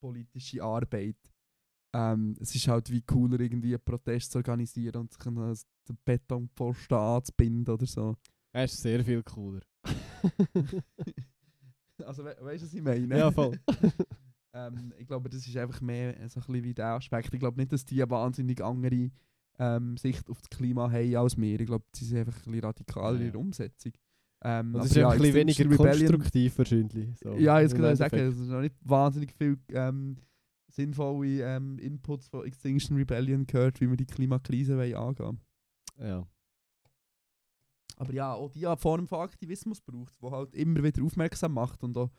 [0.00, 1.16] politische Arbeit.
[1.94, 5.56] Ähm, es ist halt wie cooler, irgendwie einen Protest zu organisieren und sich einen
[6.04, 8.16] Betonpfosten anzubinden oder so.
[8.54, 9.60] Er ist sehr viel cooler.
[12.04, 13.18] also we weißt du, was ich meine?
[13.18, 13.58] ja, voll.
[14.54, 17.32] ähm, ich glaube, das ist einfach mehr so ein bisschen wie der Aspekt.
[17.34, 19.10] Ich glaube nicht, dass die eine wahnsinnig andere
[19.58, 21.58] ähm, Sicht auf das Klima haben als wir.
[21.60, 23.30] Ich glaube, sie sind einfach ein bisschen radikaler in Ja.
[23.32, 23.92] der Umsetzung.
[24.42, 27.18] Ähm, es ist ja, ein bisschen weniger Rebellion- konstruktiv wahrscheinlich.
[27.18, 28.36] So, Ja, jetzt kann ich sagen, Endeffekt.
[28.36, 30.16] es ist noch nicht wahnsinnig viel ähm,
[30.70, 35.40] sinnvolle ähm, Inputs von Extinction Rebellion gehört, wie wir die Klimakrise wollen angehen
[35.98, 36.26] Ja.
[37.96, 41.96] Aber ja, auch die Form von Aktivismus braucht, wo halt immer wieder aufmerksam macht und
[41.96, 42.10] auch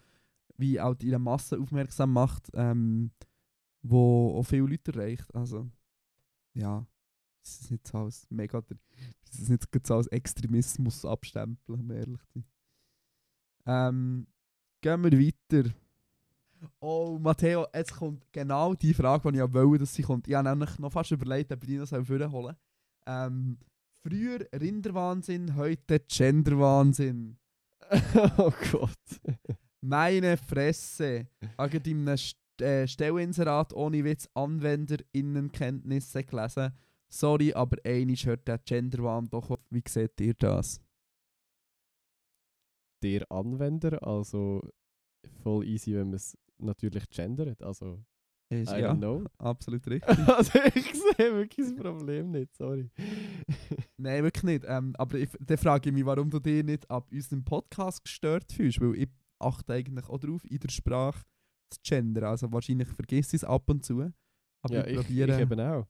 [0.57, 3.11] wie auch der Masse aufmerksam macht, ähm,
[3.81, 5.33] wo auch viele Leute erreicht.
[5.35, 5.69] Also,
[6.53, 6.85] ja,
[7.43, 8.77] ist es nicht so als mega, der-
[9.29, 12.45] ist nicht so als Extremismus abstempeln, um ehrlich zu sein.
[13.67, 14.27] Ähm,
[14.81, 15.69] gehen wir weiter.
[16.79, 20.27] Oh, Matteo, jetzt kommt genau die Frage, die ich auch wollte, dass sie kommt.
[20.27, 22.55] Ich habe nämlich noch fast überlegt, ob ich die noch vorholen soll.
[23.05, 23.57] Ähm,
[24.05, 27.37] früher Rinderwahnsinn, heute Genderwahnsinn.
[28.37, 29.21] oh Gott.
[29.81, 31.27] Meine Fresse.
[31.57, 36.71] Agent in einem St äh, Stellinserat ohne Witz AnwenderInnenkenntnisse gelesen.
[37.09, 39.59] Sorry, aber einisch hört der Genderwahn doch auf.
[39.71, 40.79] Wie seht ihr das?
[43.01, 44.61] Der Anwender, also
[45.41, 47.61] voll easy, wenn man es natürlich gendert.
[47.61, 48.03] Also,
[48.49, 49.23] Ist, I ja, don't know.
[49.39, 50.27] absolut richtig.
[50.27, 52.89] also, ich sehe wirklich das Problem nicht, sorry.
[53.97, 54.65] Nein, wirklich nicht.
[54.67, 58.51] Ähm, aber ich, dann frage ich mich, warum du dich nicht ab unserem Podcast gestört
[58.51, 58.79] fühlst.
[58.79, 61.21] Weil ich achte eigentlich auch darauf, in der Sprache
[61.71, 62.25] zu gendern.
[62.25, 64.11] Also wahrscheinlich vergisst ich es ab und zu.
[64.61, 65.33] Aber ja, ich ich, probiere.
[65.35, 65.87] ich eben auch.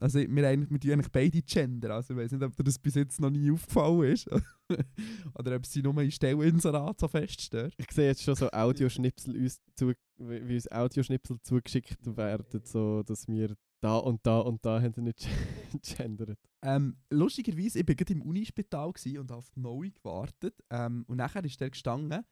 [0.00, 1.94] Also wir, eigentlich, wir tun eigentlich beide Gender.
[1.94, 4.28] Also ich weiß nicht, ob dir das bis jetzt noch nie aufgefallen ist.
[5.38, 7.74] Oder ob sie nur in Stellinserat so fest stört.
[7.76, 13.28] Ich sehe jetzt schon so Audioschnipsel uns zu, wie uns Audioschnipsel zugeschickt werden, so dass
[13.28, 15.28] wir da und da und da haben nicht
[15.96, 16.38] gendert.
[16.62, 20.54] Ähm, lustigerweise, ich war gerade im Unispital und auf die Neue gewartet.
[20.70, 22.24] Ähm, und nachher ist der gestanden,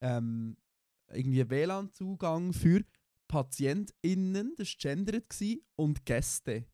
[0.00, 0.56] ähm,
[1.10, 2.82] irgendwie WLAN-Zugang für
[3.28, 5.26] PatientInnen, das war gendert,
[5.76, 6.66] und Gäste.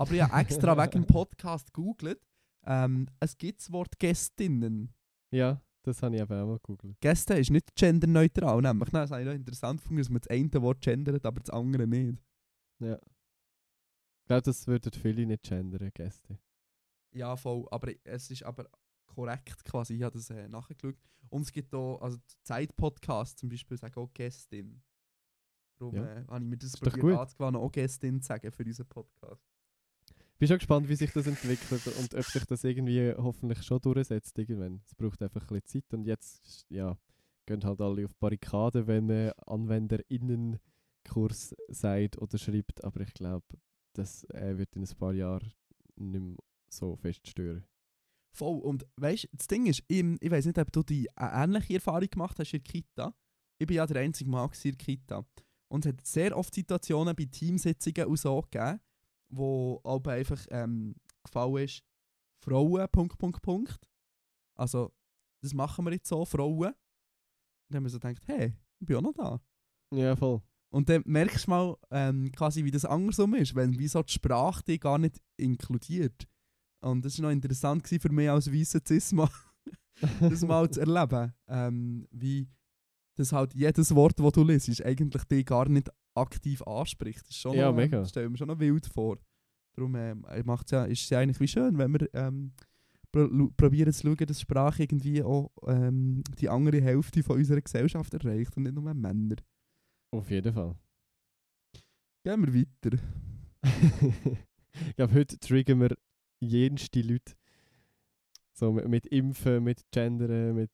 [0.00, 2.20] Aber ich habe extra wegen dem Podcast gegoogelt.
[2.64, 4.94] Ähm, es gibt das Wort Gästinnen.
[5.30, 6.98] Ja, das habe ich eben auch mal gegoogelt.
[7.00, 8.90] Gäste ist nicht genderneutral, nämlich.
[8.92, 11.50] Nein, das habe ich noch interessant gefunden, dass man das eine Wort gendert, aber das
[11.50, 12.18] andere nicht.
[12.78, 12.94] Ja.
[12.96, 16.38] Ich glaube, das würden viele nicht gendern, Gäste.
[17.12, 17.66] Ja, voll.
[17.70, 18.70] Aber es ist aber
[19.06, 19.96] korrekt quasi.
[19.96, 20.96] Ich habe das äh, nachgeschaut.
[21.28, 24.82] Und es gibt auch, also Zeit-Podcasts zum Beispiel sagen auch Gästin.
[25.78, 26.04] Darum Ja.
[26.06, 29.49] äh, habe ich mir das Ist probiert anzugewandt, auch Gästin zu sagen für unseren Podcast.
[30.40, 34.38] Bin schon gespannt, wie sich das entwickelt und ob sich das irgendwie hoffentlich schon durchsetzt
[34.38, 34.80] irgendwann.
[34.86, 36.96] Es braucht einfach ein bisschen Zeit und jetzt ja,
[37.44, 43.44] gehen halt alle auf Barrikaden, wenn man AnwenderInnenkurs sagt oder schreibt, aber ich glaube,
[43.92, 45.52] das äh, wird in ein paar Jahren
[45.96, 46.36] nicht mehr
[46.70, 47.66] so fest stören.
[48.32, 48.60] Voll.
[48.60, 51.74] Und weißt du, das Ding ist, ich, ich weiß nicht, ob du die äh, ähnliche
[51.74, 53.14] Erfahrung gemacht hast in Kita.
[53.58, 55.22] Ich bin ja der einzige Mann in Kita.
[55.68, 58.80] Und es hat sehr oft Situationen bei Teamsitzungen und so gegeben,
[59.30, 61.82] wo aber einfach ähm, gefallen ist,
[62.42, 63.88] Frauen, Punkt, Punkt, Punkt.
[64.58, 64.92] Also,
[65.42, 66.68] das machen wir jetzt so, Frauen.
[66.68, 66.74] Und
[67.68, 69.40] dann haben wir so gedacht, hey, ich bin auch noch da.
[69.94, 70.42] Ja, voll.
[70.72, 74.12] Und dann merkst du mal, ähm, quasi, wie das andersrum ist, wenn wie so die
[74.12, 76.28] Sprache dich gar nicht inkludiert.
[76.82, 79.28] Und das war noch interessant für mich als weißer Cis-Mann,
[80.20, 81.34] das mal zu erleben.
[81.48, 82.48] Ähm, wie
[83.16, 87.22] das halt jedes Wort, das du liest, eigentlich dich gar nicht aktiv anspricht.
[87.22, 87.98] Das ist schon Ja, noch, mega.
[87.98, 89.18] Ähm, stell mir schon noch wild vor.
[89.76, 92.52] Darum ähm, macht's ja, ist es ja eigentlich wie schön, wenn wir ähm,
[93.56, 98.56] probieren zu schauen, dass Sprache irgendwie auch ähm, die andere Hälfte von unserer Gesellschaft erreicht
[98.56, 99.36] und nicht nur Männer.
[100.12, 100.76] Auf jeden Fall.
[102.24, 102.98] Gehen wir weiter.
[104.88, 105.96] ich glaube, heute triggern wir
[106.40, 107.34] jenste Leute.
[108.52, 110.70] So mit, mit Impfen, mit Gendern, mit.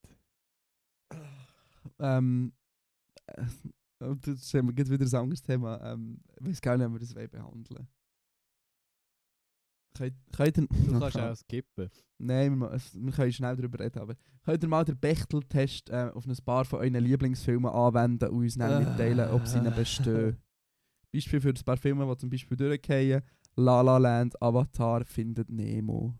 [1.99, 2.53] Ähm,
[4.01, 5.81] äh, das haben wir wieder ein anderes Thema.
[5.93, 7.89] Ähm, ich weiß gar nicht, ob wir das wollen behandeln
[9.97, 11.91] Könnt, könnt ihr, Du kannst auch skippen.
[12.19, 16.27] Nein, wir, wir können schnell darüber reden, aber könnt ihr mal den Bechtel-Test äh, auf
[16.27, 20.37] ein paar von euren Lieblingsfilmen anwenden und uns dann mitteilen, ob sie ihnen bestehen.
[21.13, 23.23] Beispiel für ein paar Filme, die zum Beispiel durchgehen.
[23.57, 26.15] La La Land, Avatar, Findet Nemo.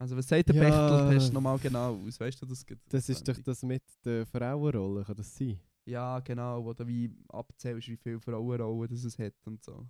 [0.00, 0.62] Also was sagt der Ja.
[0.62, 2.20] Bechtel-Test nochmal genau aus?
[2.20, 2.64] Weißt du das?
[2.64, 5.58] gibt- Das ist doch das mit der Frauenrolle, kann das sein?
[5.86, 9.88] Ja, genau, wo du wie abzählst, wie viele Frauenrollen das es hat und so.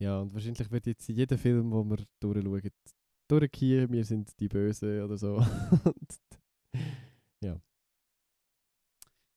[0.00, 2.70] Ja, und wahrscheinlich wird jetzt jeder Film, wo wir durchschauen,
[3.28, 5.36] durchgehen, wir sind die Bösen oder so.
[5.94, 6.18] Und-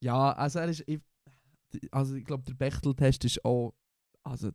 [0.04, 0.84] Ja, also er ist.
[0.88, 1.00] Ich,
[1.92, 3.74] also ich glaube, der Bechtel-Test ist auch.
[4.24, 4.52] Also.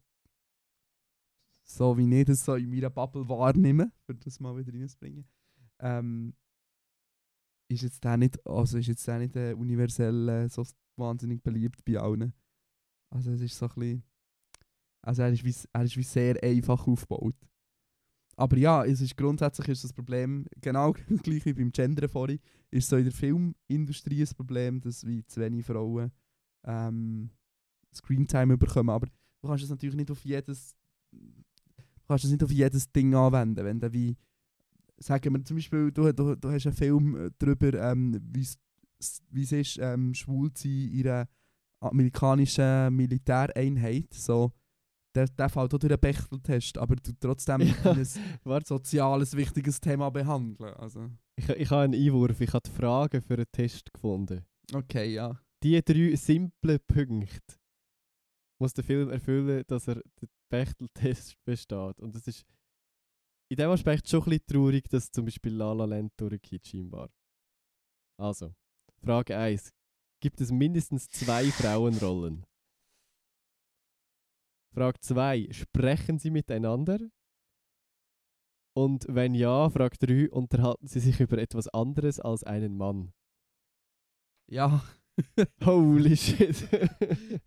[1.68, 5.26] So wie ich das so in meiner Bubble wahrnehme, für das mal wieder reinzubringen.
[5.80, 6.32] Ähm,
[7.68, 10.64] ist jetzt der nicht, also ist jetzt nicht äh, universell äh, so
[10.96, 12.32] wahnsinnig beliebt bei allen.
[13.10, 14.04] Also es ist so ein bisschen,
[15.02, 17.34] also er ist wie, er ist wie sehr einfach aufgebaut.
[18.36, 20.92] Aber ja, es ist grundsätzlich ist das Problem, genau
[21.22, 22.38] gleich wie beim Gender vorhin,
[22.70, 26.12] ist so in der Filmindustrie ein Problem, dass wie zu wenig Frauen
[26.64, 27.30] ähm,
[27.92, 28.90] Screentime bekommen.
[28.90, 30.76] Aber du kannst es natürlich nicht auf jedes
[32.06, 33.64] kannst es nicht auf jedes Ding anwenden.
[33.64, 34.16] Wenn du wie,
[34.98, 38.40] sagen wir zum Beispiel, du, du, du hast einen Film äh, darüber, ähm, wie
[39.42, 41.28] es ist, ähm, schwul zu sein in einer
[41.80, 44.12] amerikanischen Militäreinheit.
[44.14, 44.52] So,
[45.14, 47.92] der, der fällt auch durch den Bechteltest, aber du trotzdem Ja.
[47.92, 50.74] ein soziales, wichtiges Thema behandeln.
[50.74, 54.44] Also, ich, ich habe einen Einwurf, ich habe die Fragen für einen Test gefunden.
[54.72, 55.38] okay, ja.
[55.62, 57.56] Die drei simplen Punkte
[58.58, 62.00] muss der Film erfüllen, dass er den Bechtel-Test besteht.
[62.00, 62.44] Und das ist
[63.48, 67.10] in dem Aspekt schon ein bisschen traurig, dass zum Beispiel La La Land durchgeht, scheinbar.
[68.18, 68.54] Also,
[69.04, 69.72] Frage 1.
[70.20, 72.46] Gibt es mindestens zwei Frauenrollen?
[74.74, 75.48] Frage 2.
[75.52, 76.98] Sprechen sie miteinander?
[78.74, 80.30] Und wenn ja, Frage 3.
[80.30, 83.12] Unterhalten sie sich über etwas anderes als einen Mann?
[84.48, 84.82] Ja.
[85.64, 86.68] Holy shit.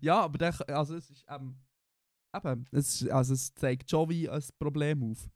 [0.00, 1.56] ja, aber der, also es ist ähm,
[2.34, 5.30] eben, es, also es zeigt schon wie ein Problem auf.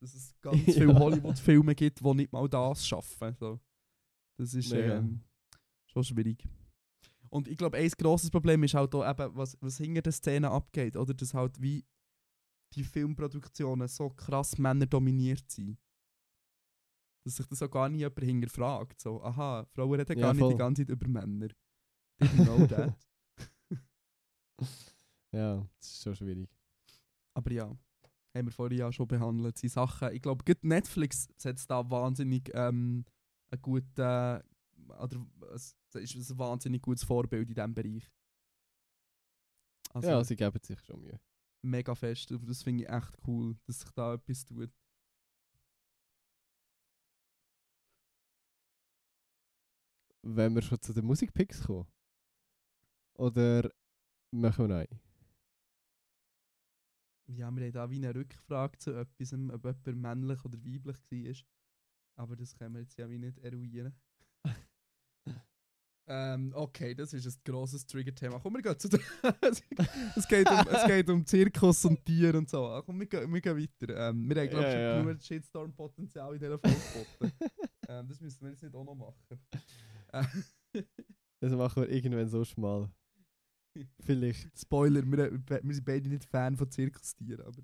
[0.00, 0.94] Dass es ganz viele.
[0.98, 3.34] Hollywood-Filme gibt, die nicht mal das schaffen.
[3.38, 3.60] So.
[4.38, 4.96] Das ist Ja.
[4.98, 5.20] ähm,
[5.86, 6.44] schon schwierig.
[7.30, 10.50] Und ich glaube, ein grosses Problem ist halt auch eben, was, was hinter der Szene
[10.50, 10.96] abgeht.
[10.96, 11.84] Oder dass halt wie
[12.74, 15.78] die Filmproduktionen so krass männerdominiert sind.
[17.24, 19.00] Dass sich das auch gar nicht jemand hinterfragt.
[19.00, 20.52] So, aha, Frauen reden Ja, gar nicht voll.
[20.52, 21.48] die ganze Zeit über Männer.
[22.20, 22.96] Did you know that?
[25.32, 26.50] Ja, das ist schon schwierig.
[27.34, 27.66] Aber ja,
[28.34, 29.60] haben wir vorhin ja schon behandelt.
[29.62, 33.04] Die Sachen, ich glaube, Netflix setzt da wahnsinnig ähm,
[33.50, 34.42] ein guten,
[34.88, 38.10] oder es ist ein wahnsinnig gutes Vorbild in diesem Bereich.
[39.90, 41.20] Also ja, sie geben sich schon Mühe.
[41.62, 42.30] mega fest.
[42.30, 44.70] Das finde ich echt cool, dass sich da etwas tut.
[50.22, 51.86] Wenn wir schon zu den Musikpicks kommen?
[53.14, 53.70] Oder
[54.30, 55.11] machen wir noch eine?
[57.32, 62.24] Ja, wir haben da wie eine Rückfrage zu etwas, ob jemand männlich oder weiblich war.
[62.24, 63.94] Aber das können wir jetzt ja wie nicht eruieren.
[66.06, 68.38] ähm, okay, das ist ein grosses Trigger-Thema.
[68.38, 69.00] Komm, wir gehen zu der
[70.16, 72.66] es, geht um, es geht um Zirkus und Tier und so.
[72.66, 74.10] Ah, Komm, wir gehen, wir gehen weiter.
[74.10, 74.96] Ähm, wir haben, glaube ich, ja.
[74.96, 77.32] schon genug Shitstorm-Potenzial in dieser Folge geboten.
[77.88, 79.40] ähm, das müssen wir jetzt nicht auch noch machen.
[81.40, 82.90] Das machen wir irgendwann so schmal.
[84.00, 84.58] Vielleicht.
[84.58, 87.62] Spoiler, wir, wir sind beide nicht Fan von Zirkustieren, aber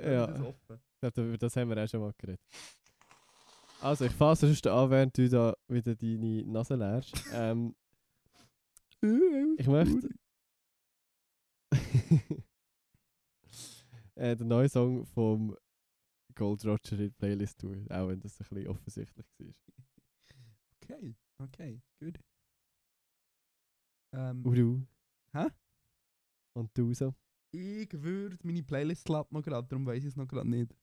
[0.00, 2.40] Ja, ich glaube, über das haben wir auch schon mal geredet.
[3.80, 7.12] Also, ich fasse sonst an, während du da wieder deine Nase leerst.
[7.32, 7.74] Ähm,
[9.00, 10.08] ich möchte
[14.16, 15.56] äh, den neuen Song vom
[16.34, 19.54] Gold Roger in die Playlist tun, auch wenn das ein bisschen offensichtlich war.
[20.82, 22.18] Okay, okay, gut.
[24.12, 24.86] Ähm, du?
[25.32, 25.46] Hä?
[26.56, 27.14] Und du so?
[27.50, 30.74] ich würde meine Playlist klappt noch gerade, darum weiß ich es noch gerade nicht.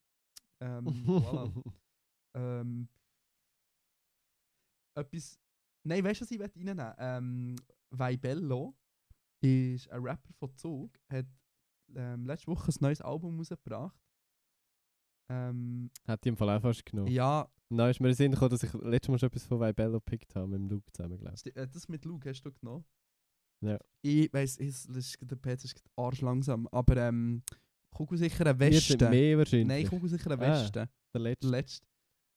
[0.60, 1.62] Ähm, voilà.
[2.34, 2.88] ähm,
[4.96, 5.38] etwas.
[5.84, 7.56] Nein, weißt du, was ich möchte reinnehmen ähm,
[7.90, 8.74] Vaibello
[9.42, 11.26] ist ein Rapper von Zug, hat
[11.94, 13.96] ähm, letzte Woche ein neues Album rausgebracht.
[15.30, 17.10] Ähm, Hat die im Fall auch fast genommen.
[17.10, 19.60] ja, Nein, ist mir in den Sinn gekommen, dass ich letztes Mal schon etwas von
[19.60, 22.52] Vibello gepickt habe, mit dem Luke zusammen, glaube sti- äh, das mit Luke hast du
[22.52, 22.84] genommen.
[23.64, 23.78] Ja.
[24.02, 27.42] Ich weiss, das ist, der PC ist gerade arsch langsam, aber ähm,
[27.90, 28.58] kugelsicherer ich.
[28.60, 29.10] Wir Westen.
[29.10, 29.66] mehr wahrscheinlich.
[29.68, 30.62] Nein, kugelsicherer Ah.
[30.62, 30.72] Westen.
[30.74, 31.48] Der Der letzte.
[31.48, 31.86] letzte.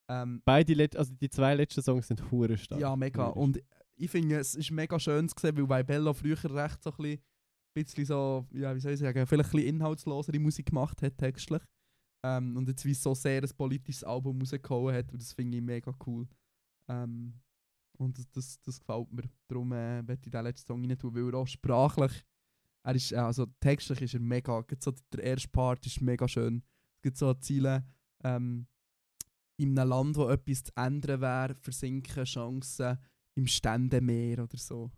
[0.09, 2.81] Ähm, Beide, let also die zwei letzten Songs sind hure stark.
[2.81, 3.27] ja, mega.
[3.27, 3.61] Und
[3.95, 7.21] ich finde, es ist mega schön zu sehen, weil Bello früher recht so ein bisschen
[7.75, 11.61] bisschen so, ja, wie soll ich sagen, vielleicht ein bisschen inhaltslosere Musik gemacht hat, textlich.
[12.25, 15.63] Ähm, und jetzt wie so sehr ein politisches Album rausgehauen hat, und das finde ich
[15.63, 16.27] mega cool.
[16.89, 17.33] Ähm,
[17.99, 19.23] und das, das, das gefällt mir.
[19.47, 22.25] Darum äh, möchte ich den letzten Song rein tun, weil er auch sprachlich,
[22.85, 26.63] er ist, also textlich ist er mega, so der erste Part ist mega schön.
[26.97, 27.85] Es gibt so Ziele,
[28.23, 28.67] ähm,
[29.57, 32.97] in einem Land, wo etwas zu ändern wäre, versinken Chancen
[33.37, 34.91] im Ständemeer oder so.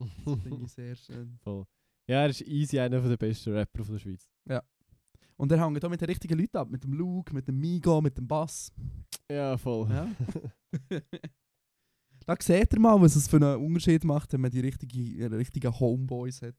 [0.00, 1.38] Das finde ich sehr schön.
[1.42, 1.64] Voll.
[2.08, 4.28] Ja, er ist easy einer der besten Rapper von der Schweiz.
[5.38, 8.00] Und er hängt auch mit den richtigen Leuten ab, mit dem Luke, mit dem Migo,
[8.00, 8.72] mit dem Bass.
[9.30, 9.88] Ja, voll.
[9.88, 10.10] Ja.
[12.28, 15.26] da seht ihr mal, was es für einen Unterschied macht, wenn man die richtige, äh,
[15.34, 16.54] richtigen Homeboys hat.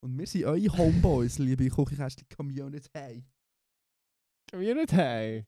[0.00, 3.24] Und wir sind eure Homeboys, liebe Küchenkästchen Community.
[4.50, 5.44] Community!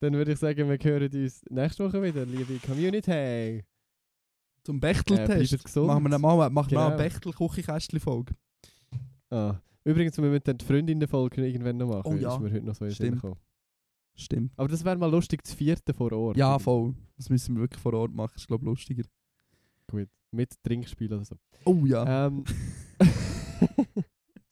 [0.00, 3.62] Dann würde ich sagen, wir hören uns nächste Woche wieder, liebe Community.
[4.62, 5.86] Zum Äh, Bechteltest gesund.
[5.88, 7.02] machen wir mal, machen wir mal eine Genau.
[7.08, 8.34] Bechtel-Küchenkästchen-Folge.
[9.30, 9.56] Ah.
[9.84, 12.02] Übrigens, wir müssen dann die Freundinnen-Folge irgendwann noch machen.
[12.06, 12.34] Oh ja.
[12.34, 13.16] ist mir heute noch so in Stimmt.
[13.16, 13.40] gekommen.
[14.16, 14.52] Stimmt.
[14.56, 16.36] Aber das wäre mal lustig, das vierte vor Ort.
[16.36, 16.94] Ja, voll.
[17.16, 18.34] Das müssen wir wirklich vor Ort machen.
[18.36, 19.04] ist, glaube ich, lustiger.
[19.90, 20.08] Gut.
[20.30, 21.36] Mit Trinkspiel oder so.
[21.64, 22.26] Oh ja.
[22.26, 22.44] Ähm.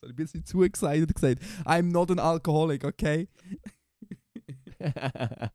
[0.02, 1.42] Sorry, ein bisschen zu excited gesagt.
[1.64, 3.28] I'm not an alcoholic, okay?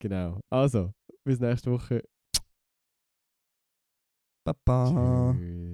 [0.00, 0.40] genau.
[0.50, 0.92] Also,
[1.24, 2.02] bis nächste Woche.
[4.44, 5.34] Papa.
[5.36, 5.69] Tschüss.